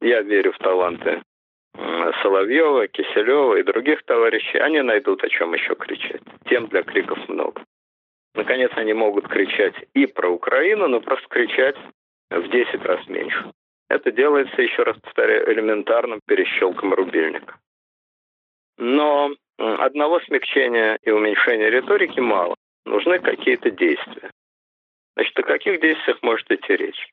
[0.00, 1.22] Я верю в таланты
[2.22, 4.56] Соловьева, Киселева и других товарищей.
[4.56, 6.22] Они найдут, о чем еще кричать.
[6.46, 7.64] Тем для криков много.
[8.34, 11.76] Наконец, они могут кричать и про Украину, но просто кричать
[12.30, 13.52] в 10 раз меньше.
[13.90, 17.58] Это делается, еще раз повторяю, элементарным перещелком рубильника.
[18.78, 22.56] Но одного смягчения и уменьшения риторики мало.
[22.84, 24.30] Нужны какие-то действия.
[25.14, 27.08] Значит, о каких действиях может идти речь?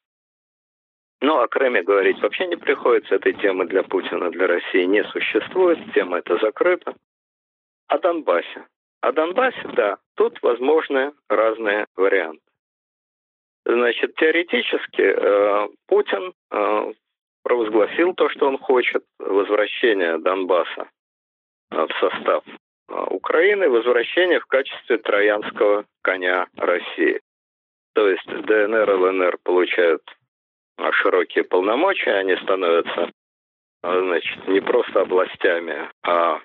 [1.22, 3.16] Ну, о Крыме говорить вообще не приходится.
[3.16, 5.78] Этой темы для Путина, для России не существует.
[5.94, 6.96] Тема эта закрыта.
[7.88, 8.66] О Донбассе.
[9.02, 12.42] О Донбассе, да, тут возможны разные варианты.
[13.66, 16.94] Значит, теоретически э, Путин э,
[17.44, 20.90] провозгласил то, что он хочет, возвращение Донбасса
[21.70, 27.22] в состав э, Украины возвращение в качестве троянского коня России.
[27.94, 30.02] То есть ДНР и ЛНР получают
[30.78, 33.12] э, широкие полномочия, они становятся
[33.82, 36.42] значит, не просто областями, а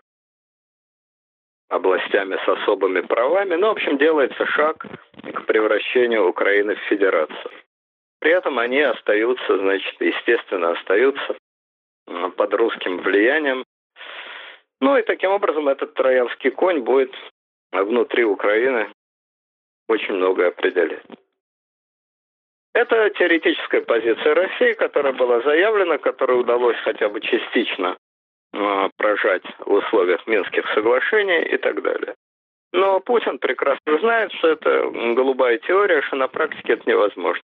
[1.69, 3.55] областями с особыми правами.
[3.55, 7.51] Ну, в общем, делается шаг к превращению Украины в федерацию.
[8.21, 11.37] При этом они остаются, значит, естественно, остаются
[12.37, 13.65] под русским влиянием
[14.81, 17.15] ну и таким образом этот троянский конь будет
[17.73, 18.89] внутри Украины
[19.89, 21.05] очень многое определять.
[22.75, 27.97] Это теоретическая позиция России, которая была заявлена, которую удалось хотя бы частично
[28.53, 32.15] э, прожать в условиях Минских соглашений и так далее.
[32.73, 37.43] Но Путин прекрасно знает, что это голубая теория, что на практике это невозможно.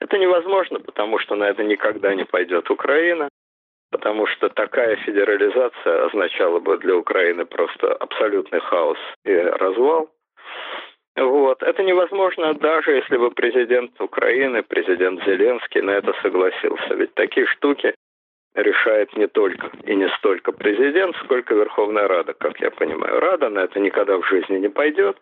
[0.00, 3.28] Это невозможно, потому что на это никогда не пойдет Украина
[3.90, 10.10] потому что такая федерализация означала бы для Украины просто абсолютный хаос и развал.
[11.16, 11.62] Вот.
[11.62, 16.94] Это невозможно даже если бы президент Украины, президент Зеленский на это согласился.
[16.94, 17.94] Ведь такие штуки
[18.54, 23.20] решает не только и не столько президент, сколько Верховная Рада, как я понимаю.
[23.20, 25.16] Рада на это никогда в жизни не пойдет,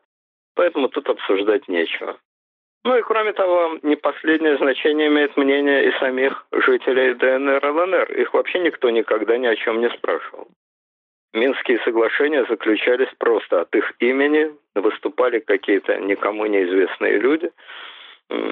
[0.54, 2.18] поэтому тут обсуждать нечего.
[2.84, 8.12] Ну и кроме того, не последнее значение имеет мнение и самих жителей ДНР и ЛНР.
[8.12, 10.48] Их вообще никто никогда ни о чем не спрашивал.
[11.32, 17.50] Минские соглашения заключались просто от их имени, выступали какие-то никому неизвестные люди.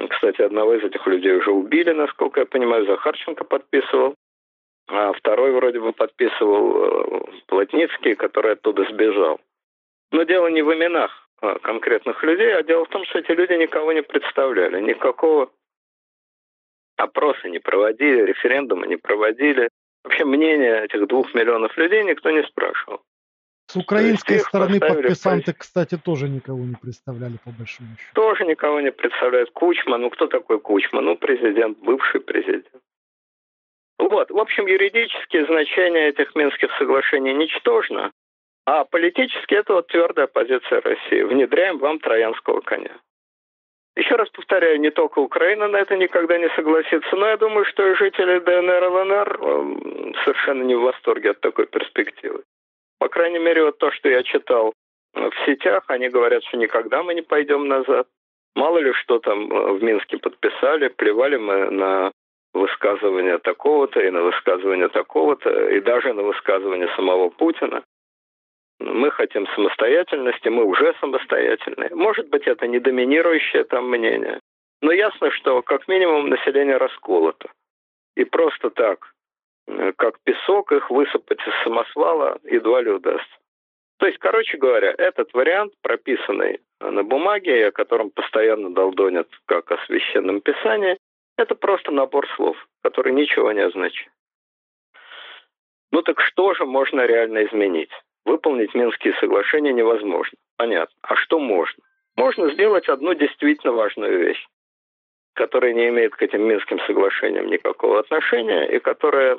[0.09, 4.15] Кстати, одного из этих людей уже убили, насколько я понимаю, Захарченко подписывал.
[4.87, 9.39] А второй вроде бы подписывал э, Плотницкий, который оттуда сбежал.
[10.11, 11.29] Но дело не в именах.
[11.41, 15.51] А, конкретных людей, а дело в том, что эти люди никого не представляли, никакого
[16.97, 19.69] опроса не проводили, референдума не проводили.
[20.03, 23.01] Вообще мнение этих двух миллионов людей никто не спрашивал.
[23.67, 28.11] С украинской стороны подписанты, кстати, тоже никого не представляли, по большому счету.
[28.13, 29.49] Тоже никого не представляют.
[29.51, 31.01] Кучма, ну кто такой Кучма?
[31.01, 32.67] Ну, президент, бывший президент.
[33.97, 38.11] Вот, в общем, юридические значения этих Минских соглашений ничтожно.
[38.65, 41.23] А политически это вот твердая позиция России.
[41.23, 42.95] Внедряем вам троянского коня.
[43.95, 47.85] Еще раз повторяю, не только Украина на это никогда не согласится, но я думаю, что
[47.85, 52.43] и жители ДНР и ЛНР эм, совершенно не в восторге от такой перспективы.
[52.99, 54.73] По крайней мере, вот то, что я читал
[55.13, 58.07] э, в сетях, они говорят, что никогда мы не пойдем назад.
[58.55, 62.11] Мало ли что там э, в Минске подписали, плевали мы на
[62.53, 67.83] высказывание такого-то и на высказывание такого-то, и даже на высказывание самого Путина.
[68.81, 71.89] Мы хотим самостоятельности, мы уже самостоятельные.
[71.93, 74.39] Может быть, это не доминирующее там мнение.
[74.81, 77.51] Но ясно, что как минимум население расколото.
[78.15, 79.13] И просто так,
[79.67, 83.37] э, как песок, их высыпать из самосвала едва ли удастся.
[83.99, 89.77] То есть, короче говоря, этот вариант, прописанный на бумаге, о котором постоянно долдонят как о
[89.85, 90.97] священном писании,
[91.37, 94.11] это просто набор слов, который ничего не означает.
[95.91, 97.91] Ну так что же можно реально изменить?
[98.25, 100.37] Выполнить Минские соглашения невозможно.
[100.57, 100.95] Понятно.
[101.01, 101.83] А что можно?
[102.15, 104.45] Можно сделать одну действительно важную вещь.
[105.33, 109.37] которая не имеет к этим Минским соглашениям никакого отношения и которая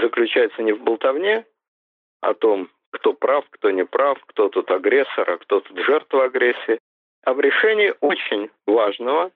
[0.00, 1.44] заключается не в болтовне
[2.20, 6.80] о том, кто прав, кто не прав, кто тут агрессор, а кто тут жертва агрессии,
[7.24, 9.30] а в решении очень важного,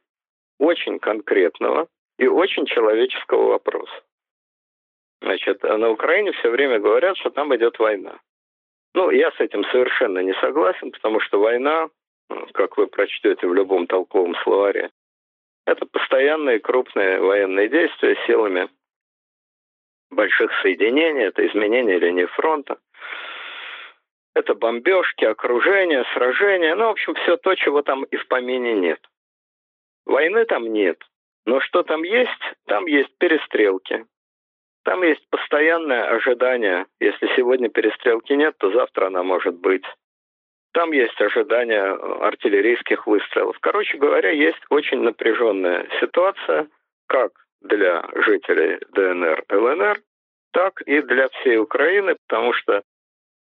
[0.58, 4.02] очень конкретного и очень человеческого вопроса.
[5.20, 8.18] Значит, на Украине все время говорят, что там идет война.
[8.94, 11.88] Ну, я с этим совершенно не согласен, потому что война,
[12.52, 14.90] как вы прочтете в любом толковом словаре,
[15.66, 18.68] это постоянные крупные военные действия силами
[20.10, 22.78] больших соединений, это изменение линии фронта,
[24.34, 29.00] это бомбежки, окружение, сражения, ну, в общем, все то, чего там и в помине нет.
[30.04, 31.02] Войны там нет,
[31.46, 32.40] но что там есть?
[32.66, 34.04] Там есть перестрелки,
[34.84, 36.86] там есть постоянное ожидание.
[37.00, 39.84] Если сегодня перестрелки нет, то завтра она может быть.
[40.72, 43.58] Там есть ожидание артиллерийских выстрелов.
[43.60, 46.68] Короче говоря, есть очень напряженная ситуация,
[47.06, 50.00] как для жителей ДНР, ЛНР,
[50.52, 52.82] так и для всей Украины, потому что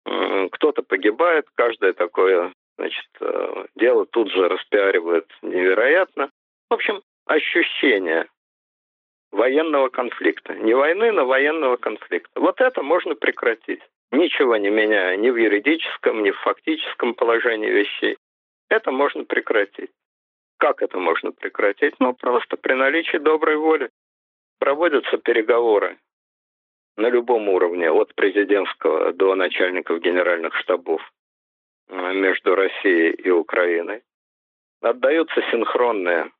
[0.04, 6.30] кто-то погибает, каждое такое значит, э, дело тут же распиаривает невероятно.
[6.68, 8.26] В общем, ощущение
[9.32, 10.54] военного конфликта.
[10.54, 12.38] Не войны, но военного конфликта.
[12.38, 13.80] Вот это можно прекратить.
[14.12, 18.18] Ничего не меняя ни в юридическом, ни в фактическом положении вещей.
[18.68, 19.90] Это можно прекратить.
[20.58, 21.94] Как это можно прекратить?
[21.98, 23.90] Ну, просто при наличии доброй воли.
[24.58, 25.98] Проводятся переговоры
[26.96, 31.00] на любом уровне, от президентского до начальников генеральных штабов
[31.88, 34.02] э, между Россией и Украиной.
[34.82, 36.30] Отдаются синхронные,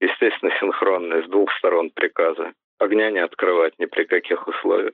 [0.00, 2.52] естественно, синхронные с двух сторон приказы.
[2.78, 4.92] Огня не открывать ни при каких условиях.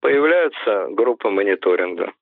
[0.00, 2.12] Появляются группы мониторинга,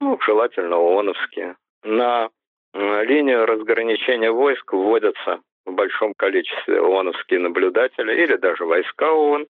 [0.00, 1.56] ну, желательно ООНовские.
[1.82, 2.30] На
[2.72, 9.46] э, линию разграничения войск вводятся в большом количестве ООНовские наблюдатели или даже войска ООН,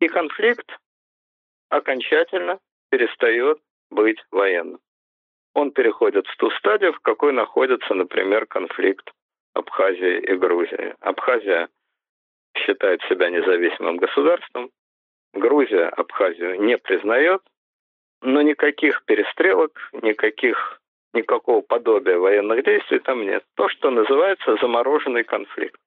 [0.00, 0.78] и конфликт
[1.68, 3.58] окончательно перестает
[3.90, 4.78] быть военным.
[5.54, 9.10] Он переходит в ту стадию, в какой находится, например, конфликт
[9.56, 10.94] Абхазии и Грузии.
[11.00, 11.68] Абхазия
[12.58, 14.70] считает себя независимым государством,
[15.32, 17.42] Грузия Абхазию не признает,
[18.22, 20.80] но никаких перестрелок, никаких,
[21.12, 23.44] никакого подобия военных действий там нет.
[23.54, 25.78] То, что называется замороженный конфликт.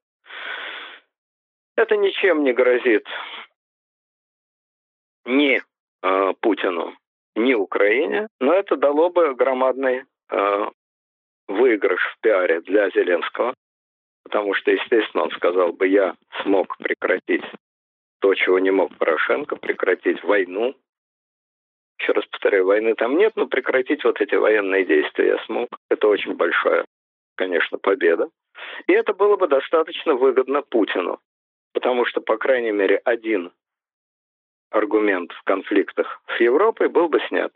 [1.75, 3.07] Это ничем не грозит
[5.25, 5.61] ни
[6.01, 6.95] э, Путину,
[7.35, 10.65] ни Украине, но это дало бы громадный э,
[11.49, 13.53] выигрыш в пиаре для Зеленского,
[14.23, 17.43] потому что, естественно, он сказал бы, я смог прекратить
[18.21, 20.75] то, чего не мог Порошенко, прекратить войну.
[21.99, 25.69] Еще раз повторяю, войны там нет, но прекратить вот эти военные действия я смог.
[25.89, 26.85] Это очень большая,
[27.35, 28.29] конечно, победа.
[28.87, 31.19] И это было бы достаточно выгодно Путину,
[31.73, 33.51] потому что, по крайней мере, один
[34.69, 37.51] аргумент в конфликтах с Европой был бы снят.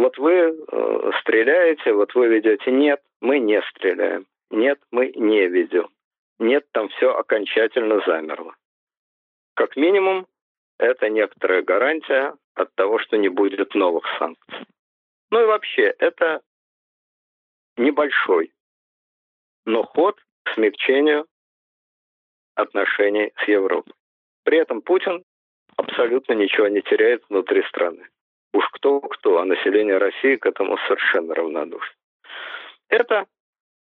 [0.00, 2.70] Вот вы э, стреляете, вот вы ведете.
[2.70, 4.24] Нет, мы не стреляем.
[4.50, 5.90] Нет, мы не ведем.
[6.38, 8.54] Нет, там все окончательно замерло.
[9.56, 10.26] Как минимум,
[10.78, 14.66] это некоторая гарантия от того, что не будет новых санкций.
[15.30, 16.40] Ну и вообще, это
[17.76, 18.54] небольшой,
[19.66, 21.26] но ход к смягчению
[22.54, 23.92] отношений с Европой.
[24.44, 25.24] При этом Путин
[25.76, 28.08] абсолютно ничего не теряет внутри страны.
[28.52, 31.94] Уж кто-кто, а население России к этому совершенно равнодушно.
[32.88, 33.26] Это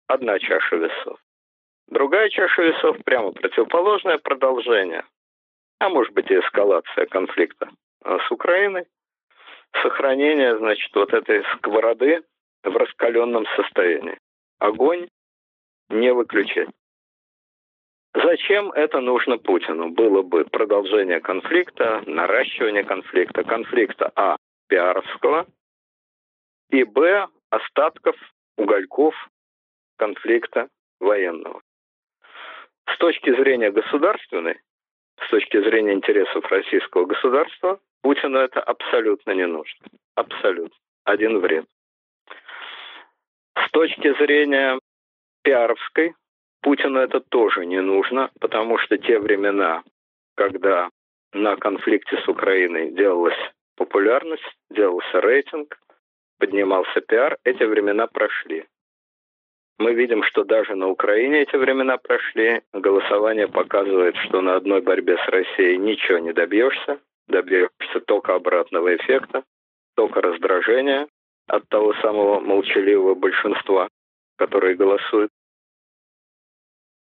[0.06, 1.18] одна чаша весов.
[1.88, 5.04] Другая чаша весов прямо противоположное продолжение,
[5.80, 7.70] а может быть и эскалация конфликта
[8.04, 8.86] а, с Украиной,
[9.82, 12.22] сохранение, значит, вот этой сковороды
[12.62, 14.18] в раскаленном состоянии.
[14.58, 15.08] Огонь
[15.90, 16.68] не выключать.
[18.14, 19.90] Зачем это нужно Путину?
[19.90, 24.36] Было бы продолжение конфликта, наращивание конфликта, конфликта А.
[24.68, 25.46] Пиаровского
[26.70, 27.28] и Б.
[27.50, 28.16] остатков,
[28.56, 29.14] угольков
[29.96, 30.68] конфликта
[31.00, 31.62] военного.
[32.88, 34.60] С точки зрения государственной,
[35.20, 39.86] с точки зрения интересов российского государства, Путину это абсолютно не нужно.
[40.16, 40.76] Абсолютно.
[41.04, 41.66] Один вред.
[43.56, 44.78] С точки зрения
[45.42, 46.14] пиаровской,
[46.62, 49.82] Путину это тоже не нужно, потому что те времена,
[50.36, 50.90] когда
[51.32, 53.38] на конфликте с Украиной делалась
[53.76, 55.78] популярность, делался рейтинг,
[56.38, 58.66] поднимался пиар, эти времена прошли.
[59.78, 62.62] Мы видим, что даже на Украине эти времена прошли.
[62.72, 67.00] Голосование показывает, что на одной борьбе с Россией ничего не добьешься.
[67.26, 69.42] Добьешься только обратного эффекта,
[69.96, 71.08] только раздражения
[71.48, 73.88] от того самого молчаливого большинства,
[74.36, 75.30] которое голосует.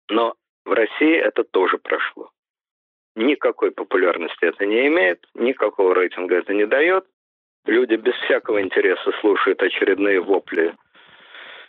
[0.09, 0.33] Но
[0.65, 2.30] В России это тоже прошло.
[3.21, 7.05] Никакой популярности это не имеет, никакого рейтинга это не дает.
[7.65, 10.75] Люди без всякого интереса слушают очередные вопли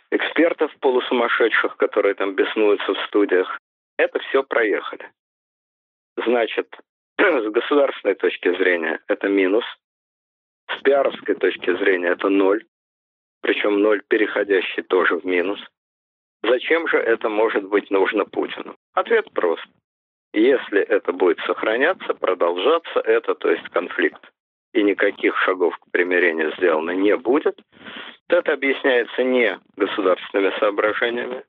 [0.09, 3.59] экспертов полусумасшедших, которые там беснуются в студиях.
[3.97, 5.11] Это все проехали.
[6.25, 6.75] Значит,
[7.19, 9.65] с государственной точки зрения это минус,
[10.75, 12.65] с пиаровской точки зрения это ноль,
[13.41, 15.59] причем ноль переходящий тоже в минус.
[16.41, 18.75] Зачем же это может быть нужно Путину?
[18.93, 19.67] Ответ прост.
[20.33, 24.21] Если это будет сохраняться, продолжаться, это, то есть конфликт,
[24.73, 27.61] и никаких шагов к примирению сделано не будет,
[28.27, 31.43] то это объясняется не государственными соображениями,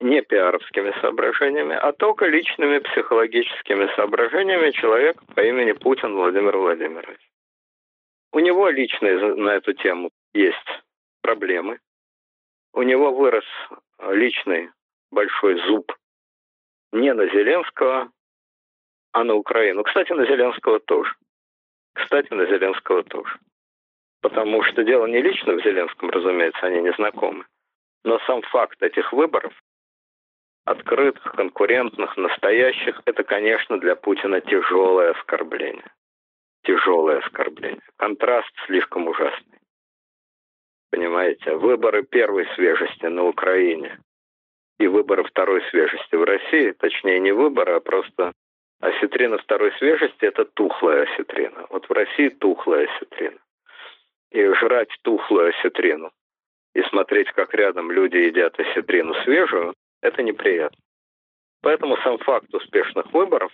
[0.00, 7.20] не пиаровскими соображениями, а только личными психологическими соображениями человека по имени Путин Владимир Владимирович.
[8.32, 10.82] У него личные на эту тему есть
[11.22, 11.78] проблемы.
[12.74, 13.44] У него вырос
[14.10, 14.70] личный
[15.10, 15.92] большой зуб
[16.92, 18.10] не на Зеленского,
[19.12, 19.82] а на Украину.
[19.82, 21.14] Кстати, на Зеленского тоже.
[21.94, 23.38] Кстати, на Зеленского тоже.
[24.20, 27.44] Потому что дело не лично в Зеленском, разумеется, они не знакомы.
[28.04, 29.52] Но сам факт этих выборов,
[30.64, 35.90] открытых, конкурентных, настоящих, это, конечно, для Путина тяжелое оскорбление.
[36.64, 37.82] Тяжелое оскорбление.
[37.96, 39.58] Контраст слишком ужасный.
[40.90, 43.98] Понимаете, выборы первой свежести на Украине
[44.78, 48.32] и выборы второй свежести в России, точнее не выборы, а просто
[48.80, 51.66] осетрина второй свежести– это тухлая осетрина.
[51.70, 53.38] Вот в России тухлая осетрина.
[54.30, 56.10] И жрать тухлую осетрину
[56.74, 60.78] и смотреть, как рядом люди едят осетрину свежую, это неприятно.
[61.60, 63.52] Поэтому сам факт успешных выборов,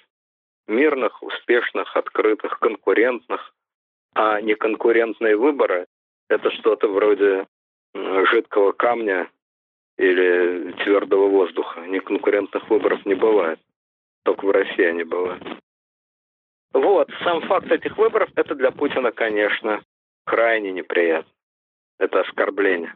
[0.67, 3.53] мирных, успешных, открытых, конкурентных,
[4.15, 5.87] а не конкурентные выборы–
[6.29, 7.47] это что-то вроде
[7.95, 9.31] жидкого камня
[9.99, 11.81] или твердого воздуха.
[11.81, 13.61] Неконкурентных выборов не бывает.
[14.25, 15.43] Только в России они бывают.
[16.73, 19.83] Вот, сам факт этих выборов, это для Путина, конечно,
[20.25, 21.31] крайне неприятно.
[21.99, 22.95] Это оскорбление.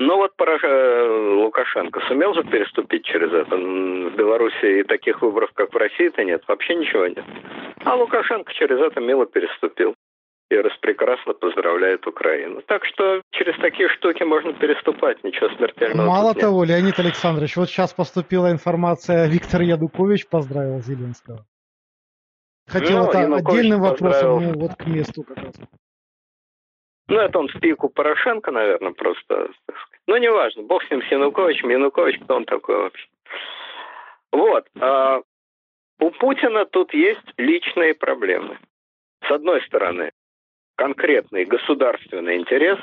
[0.00, 3.56] Но вот Лукашенко сумел же переступить через это.
[3.56, 6.44] В Беларуси и таких выборов, как в России-то нет.
[6.46, 7.24] Вообще ничего нет.
[7.84, 9.94] А Лукашенко через это мило переступил
[10.50, 12.62] и распрекрасно поздравляет Украину.
[12.62, 16.06] Так что через такие штуки можно переступать, ничего смертельного.
[16.06, 16.76] Мало того, нет.
[16.76, 21.44] Леонид Александрович, вот сейчас поступила информация, Виктор Ядукович поздравил Зеленского.
[22.66, 25.54] Хотел ну, это Янукович отдельным вопросом, ну, вот к месту как раз.
[27.08, 29.48] Ну, это он в пику Порошенко, наверное, просто.
[30.06, 31.70] Ну, неважно, бог с ним, с Януковичем.
[31.70, 33.06] Янукович, кто он такой вообще?
[34.32, 34.66] Вот.
[34.78, 35.20] А
[36.00, 38.58] у Путина тут есть личные проблемы.
[39.26, 40.12] С одной стороны,
[40.78, 42.78] конкретный государственный интерес,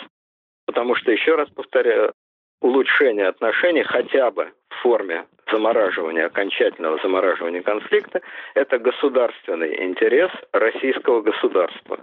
[0.67, 2.13] потому что, еще раз повторяю,
[2.61, 8.21] улучшение отношений хотя бы в форме замораживания, окончательного замораживания конфликта,
[8.53, 11.99] это государственный интерес российского государства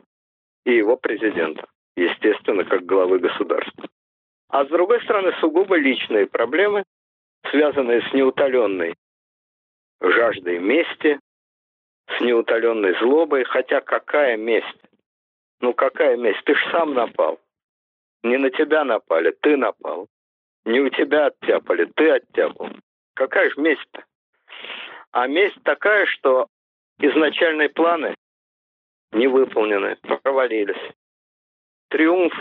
[0.64, 1.66] и его президента,
[1.96, 3.86] естественно, как главы государства.
[4.48, 6.84] А с другой стороны, сугубо личные проблемы,
[7.50, 8.94] связанные с неутоленной
[10.00, 11.18] жаждой мести,
[12.16, 14.91] с неутоленной злобой, хотя какая месть?
[15.62, 16.44] Ну какая месть?
[16.44, 17.40] Ты ж сам напал.
[18.24, 20.08] Не на тебя напали, ты напал.
[20.64, 22.68] Не у тебя оттяпали, ты оттяпал.
[23.14, 24.04] Какая же месть-то?
[25.12, 26.48] А месть такая, что
[26.98, 28.14] изначальные планы
[29.12, 30.94] не выполнены, провалились.
[31.90, 32.34] Триумф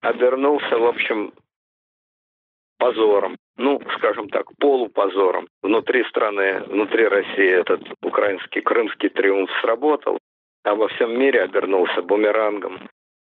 [0.00, 1.32] обернулся, в общем,
[2.78, 3.36] позором.
[3.56, 5.48] Ну, скажем так, полупозором.
[5.62, 10.18] Внутри страны, внутри России этот украинский крымский триумф сработал
[10.64, 12.88] а во всем мире обернулся бумерангом.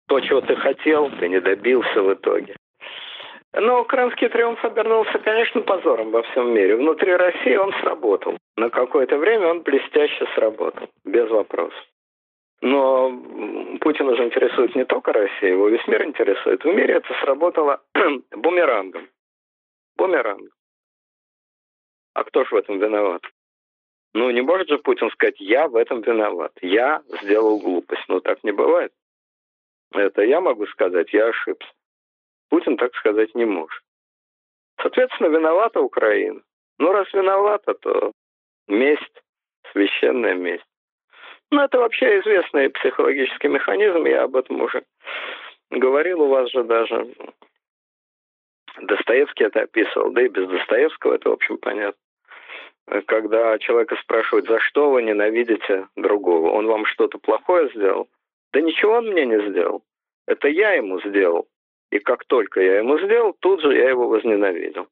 [0.08, 2.56] То, чего ты хотел, ты не добился в итоге.
[3.54, 6.76] Но украинский триумф обернулся, конечно, позором во всем мире.
[6.76, 8.38] Внутри России он сработал.
[8.58, 11.86] На какое-то время он блестяще сработал, без вопросов.
[12.62, 13.10] Но
[13.80, 16.64] Путина уже интересует не только Россия, его весь мир интересует.
[16.64, 17.82] В мире это сработало
[18.36, 19.08] бумерангом.
[19.98, 20.50] Бумерангом.
[22.14, 23.22] А кто же в этом виноват?
[24.16, 28.06] Ну, не может же Путин сказать, я в этом виноват, я сделал глупость.
[28.08, 28.94] Ну, так не бывает.
[29.92, 31.70] Это я могу сказать, я ошибся.
[32.50, 33.84] Путин так сказать не может.
[34.82, 36.42] Соответственно, виновата Украина.
[36.80, 38.14] Ну, раз виновата, то
[38.70, 39.22] месть,
[39.74, 40.66] священная месть.
[41.52, 44.86] Ну, это вообще известный психологический механизм, я об этом уже
[45.70, 47.14] говорил у вас же даже.
[48.80, 52.00] Достоевский это описывал, да и без Достоевского это, в общем, понятно
[53.08, 58.08] когда человека спрашивают, за что вы ненавидите другого, он вам что-то плохое сделал?
[58.54, 59.84] Да ничего он мне не сделал.
[60.28, 61.48] Это я ему сделал.
[61.92, 64.88] И как только я ему сделал, тут же я его возненавидел.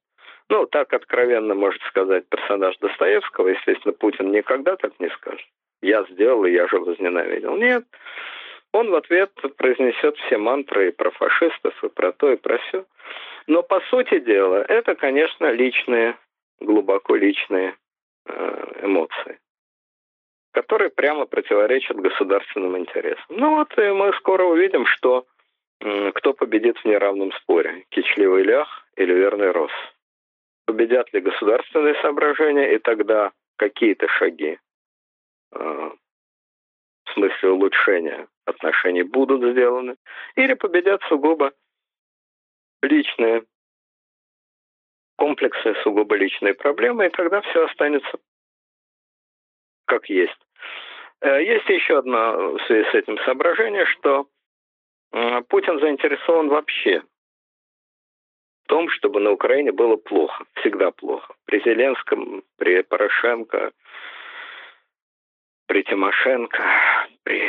[0.49, 3.49] Ну, так откровенно может сказать персонаж Достоевского.
[3.49, 5.45] Естественно, Путин никогда так не скажет.
[5.81, 7.55] Я сделал, и я же возненавидел.
[7.55, 7.85] Нет.
[8.71, 12.85] Он в ответ произнесет все мантры и про фашистов, и про то, и про все.
[13.47, 16.17] Но, по сути дела, это, конечно, личные,
[16.59, 17.75] глубоко личные
[18.26, 19.39] эмоции
[20.53, 23.26] которые прямо противоречат государственным интересам.
[23.30, 25.26] Ну вот и мы скоро увидим, что
[26.13, 29.71] кто победит в неравном споре, кичливый лях или верный рос.
[30.65, 34.57] Победят ли государственные соображения, и тогда какие-то шаги
[35.51, 35.91] э,
[37.05, 39.97] в смысле улучшения отношений будут сделаны,
[40.36, 41.51] или победят сугубо
[42.82, 43.43] личные
[45.24, 48.17] комплексы, сугубо личные проблемы, и тогда все останется
[49.86, 50.41] как есть.
[51.21, 54.28] Э, есть еще одно в связи с этим соображение, что
[55.47, 57.03] Путин заинтересован вообще
[58.63, 61.36] в том, чтобы на Украине было плохо, всегда плохо.
[61.45, 63.71] При Зеленском, при Порошенко,
[65.67, 66.63] при Тимошенко,
[67.24, 67.43] при,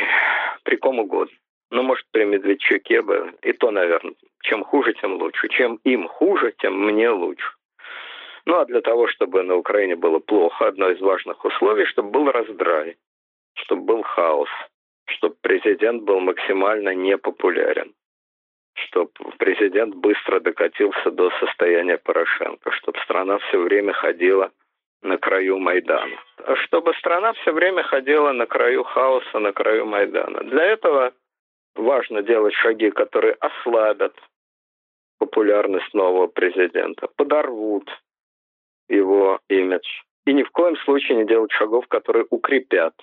[0.63, 1.35] при ком угодно.
[1.71, 3.33] Ну, может, при Медведчуке бы.
[3.41, 4.13] И то, наверное,
[4.43, 5.49] чем хуже, тем лучше.
[5.49, 7.51] Чем им хуже, тем мне лучше.
[8.45, 12.31] Ну, а для того, чтобы на Украине было плохо, одно из важных условий, чтобы был
[12.31, 12.95] раздрай,
[13.55, 14.49] чтобы был хаос,
[15.07, 17.93] чтобы президент был максимально непопулярен,
[18.75, 24.51] чтобы президент быстро докатился до состояния Порошенко, чтобы страна все время ходила
[25.01, 26.17] на краю Майдана.
[26.37, 30.43] А чтобы страна все время ходила на краю хаоса, на краю Майдана.
[30.43, 31.13] Для этого
[31.75, 34.15] важно делать шаги, которые ослабят
[35.17, 37.89] популярность нового президента, подорвут
[38.89, 39.87] его имидж.
[40.25, 42.93] И ни в коем случае не делать шагов, которые укрепят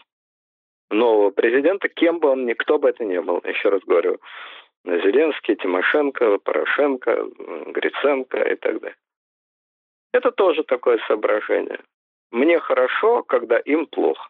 [0.90, 3.40] нового президента, кем бы он ни, кто бы это ни был.
[3.44, 4.18] Еще раз говорю,
[4.84, 7.28] Зеленский, Тимошенко, Порошенко,
[7.66, 8.96] Гриценко и так далее.
[10.12, 11.80] Это тоже такое соображение.
[12.30, 14.28] Мне хорошо, когда им плохо.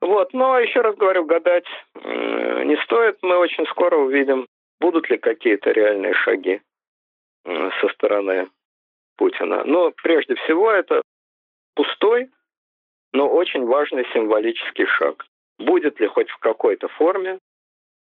[0.00, 3.18] Вот, но еще раз говорю, гадать не стоит.
[3.22, 4.46] Мы очень скоро увидим,
[4.80, 6.60] будут ли какие-то реальные шаги
[7.44, 8.48] со стороны
[9.16, 9.64] Путина.
[9.64, 11.02] Но прежде всего это
[11.74, 12.30] пустой,
[13.12, 15.24] но очень важный символический шаг.
[15.58, 17.38] Будет ли хоть в какой-то форме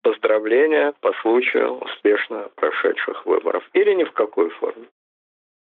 [0.02, 4.88] поздравления по случаю успешно прошедших выборов или ни в какой форме?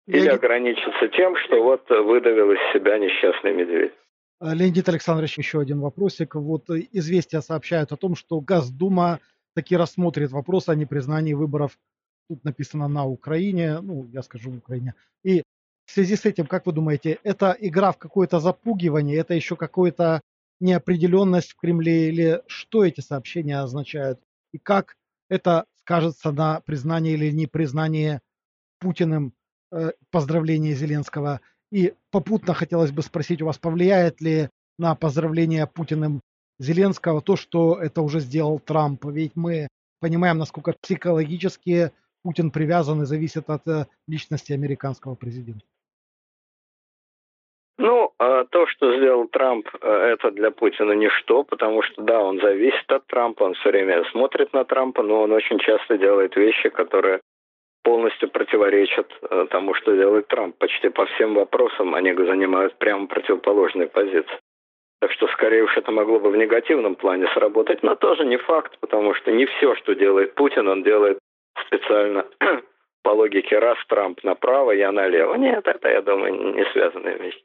[0.06, 0.34] Или Я...
[0.34, 3.92] ограничиться тем, что вот выдавил из себя несчастный медведь?
[4.40, 6.34] Леонид Александрович, еще один вопросик.
[6.34, 9.20] Вот известия сообщают о том, что Госдума
[9.54, 11.78] таки рассмотрит вопрос о непризнании выборов
[12.32, 14.94] тут написано на Украине, ну, я скажу Украине.
[15.22, 15.42] И
[15.84, 20.22] в связи с этим, как вы думаете, это игра в какое-то запугивание, это еще какая-то
[20.60, 24.18] неопределенность в Кремле, или что эти сообщения означают?
[24.52, 24.96] И как
[25.28, 28.20] это скажется на признании или непризнании
[28.78, 29.34] Путиным
[29.70, 31.40] э, поздравления Зеленского?
[31.70, 36.22] И попутно хотелось бы спросить у вас, повлияет ли на поздравление Путиным
[36.58, 39.04] Зеленского то, что это уже сделал Трамп?
[39.04, 39.68] Ведь мы
[40.00, 41.92] понимаем, насколько психологически
[42.22, 45.64] Путин привязан и зависит от э, личности американского президента?
[47.78, 52.40] Ну, а то, что сделал Трамп, э, это для Путина ничто, потому что, да, он
[52.40, 56.68] зависит от Трампа, он все время смотрит на Трампа, но он очень часто делает вещи,
[56.68, 57.20] которые
[57.82, 60.56] полностью противоречат э, тому, что делает Трамп.
[60.58, 64.38] Почти по всем вопросам они занимают прямо противоположные позиции.
[65.00, 68.78] Так что, скорее уж, это могло бы в негативном плане сработать, но тоже не факт,
[68.78, 71.18] потому что не все, что делает Путин, он делает
[71.66, 72.26] специально
[73.02, 75.34] по логике раз Трамп направо, я налево.
[75.34, 77.42] Нет, это, я думаю, не связанные вещи.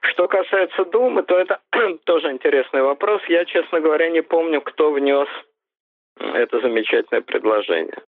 [0.00, 1.60] Что касается Думы, то это
[2.04, 3.22] тоже интересный вопрос.
[3.28, 5.28] Я, честно говоря, не помню, кто внес
[6.16, 8.02] это замечательное предложение.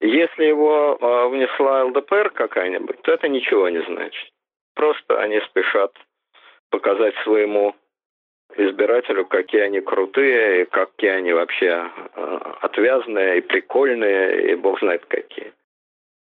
[0.00, 4.30] Если его а, внесла ЛДПР какая-нибудь, то это ничего не значит.
[4.74, 5.92] Просто они спешат
[6.70, 7.76] показать своему
[8.56, 15.04] избирателю, какие они крутые, и какие они вообще э, отвязные и прикольные, и бог знает
[15.06, 15.52] какие.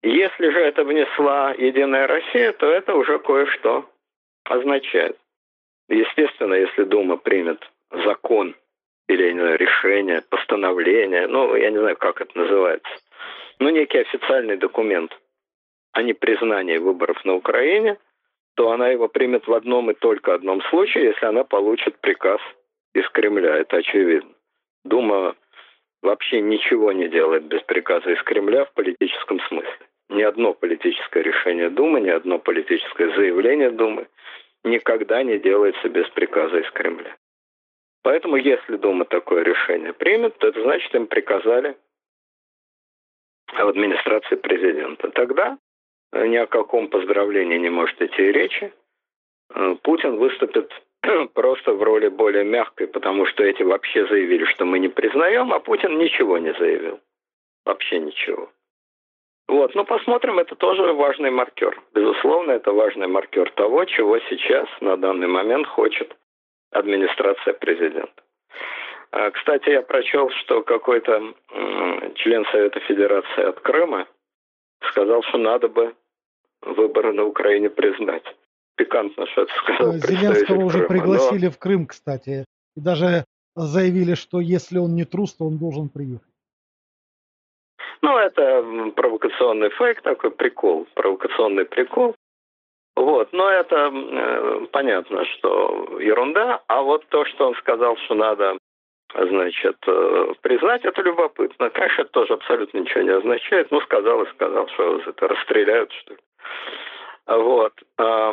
[0.02, 3.88] Если же это внесла Единая Россия, то это уже кое-что
[4.44, 5.18] означает.
[5.88, 7.60] Естественно, если Дума примет
[8.04, 8.54] закон
[9.08, 12.90] или знаю, решение, постановление, ну, я не знаю, как это называется,
[13.58, 15.18] ну, некий официальный документ
[15.92, 17.96] о непризнании выборов на Украине–
[18.59, 22.40] то она его примет в одном и только одном случае, если она получит приказ
[22.92, 23.54] из Кремля.
[23.54, 24.32] Это очевидно.
[24.84, 25.36] Дума
[26.02, 29.78] вообще ничего не делает без приказа из Кремля в политическом смысле.
[30.09, 34.09] Ни одно политическое решение Думы, ни одно политическое заявление Думы
[34.64, 37.16] никогда не делается без приказа из Кремля.
[38.02, 41.76] Поэтому, если Дума такое решение примет, то это значит, им приказали
[43.52, 45.11] в администрации президента.
[45.11, 45.59] Тогда
[46.12, 48.72] ни о каком поздравлении не может идти речи.
[49.54, 50.72] Э, Путин выступит
[51.34, 55.61] просто в роли более мягкой, потому что эти вообще заявили, что мы не признаем, а
[55.61, 57.00] Путин ничего не заявил.
[57.64, 58.50] Вообще ничего.
[59.48, 61.80] Вот, ну посмотрим, это тоже важный маркер.
[61.94, 66.14] Безусловно, это важный маркер того, чего сейчас на данный момент хочет
[66.70, 68.22] администрация президента.
[69.11, 71.34] А, кстати, я прочел, что какой-то
[72.16, 74.06] член Совета Федерации от Крыма
[74.90, 75.94] сказал, что надо бы
[76.62, 78.24] выборы на Украине признать.
[78.76, 79.92] Пикантно, что это сказал.
[79.94, 81.50] Зеленского уже Крыма, пригласили но...
[81.50, 82.44] в Крым, кстати.
[82.76, 83.24] И даже
[83.56, 86.28] заявили, что если он не трус, то он должен приехать.
[88.02, 92.14] Ну, это провокационный фейк, такой прикол, провокационный прикол.
[92.94, 96.62] Вот, но это э, понятно, что ерунда.
[96.66, 98.58] А вот то, что он сказал, что надо,
[99.14, 101.70] значит, э, признать, это любопытно.
[101.70, 103.70] Конечно, это тоже абсолютно ничего не означает.
[103.70, 106.20] Ну, сказал и сказал, что это расстреляют, что ли.
[107.26, 107.72] Вот.
[107.98, 108.32] Э,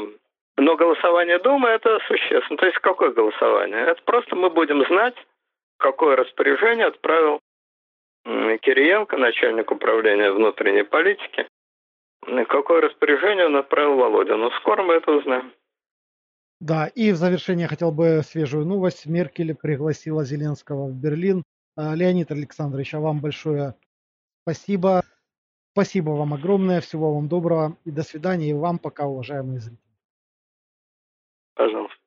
[0.57, 2.57] но голосование Думы это существенно.
[2.57, 3.81] То есть какое голосование?
[3.81, 5.15] Это просто мы будем знать,
[5.77, 7.39] какое распоряжение отправил
[8.25, 11.47] Кириенко, начальник управления внутренней политики,
[12.47, 14.49] какое распоряжение он отправил Володину.
[14.51, 15.51] Скоро мы это узнаем.
[16.59, 19.05] Да, и в завершение хотел бы свежую новость.
[19.05, 21.43] Меркель пригласила Зеленского в Берлин.
[21.75, 23.75] А, Леонид Александрович, а вам большое
[24.43, 25.03] спасибо.
[25.73, 28.51] Спасибо вам огромное, всего вам доброго и до свидания.
[28.51, 29.81] И вам пока, уважаемые зрители.
[31.53, 32.04] Пожалуйста.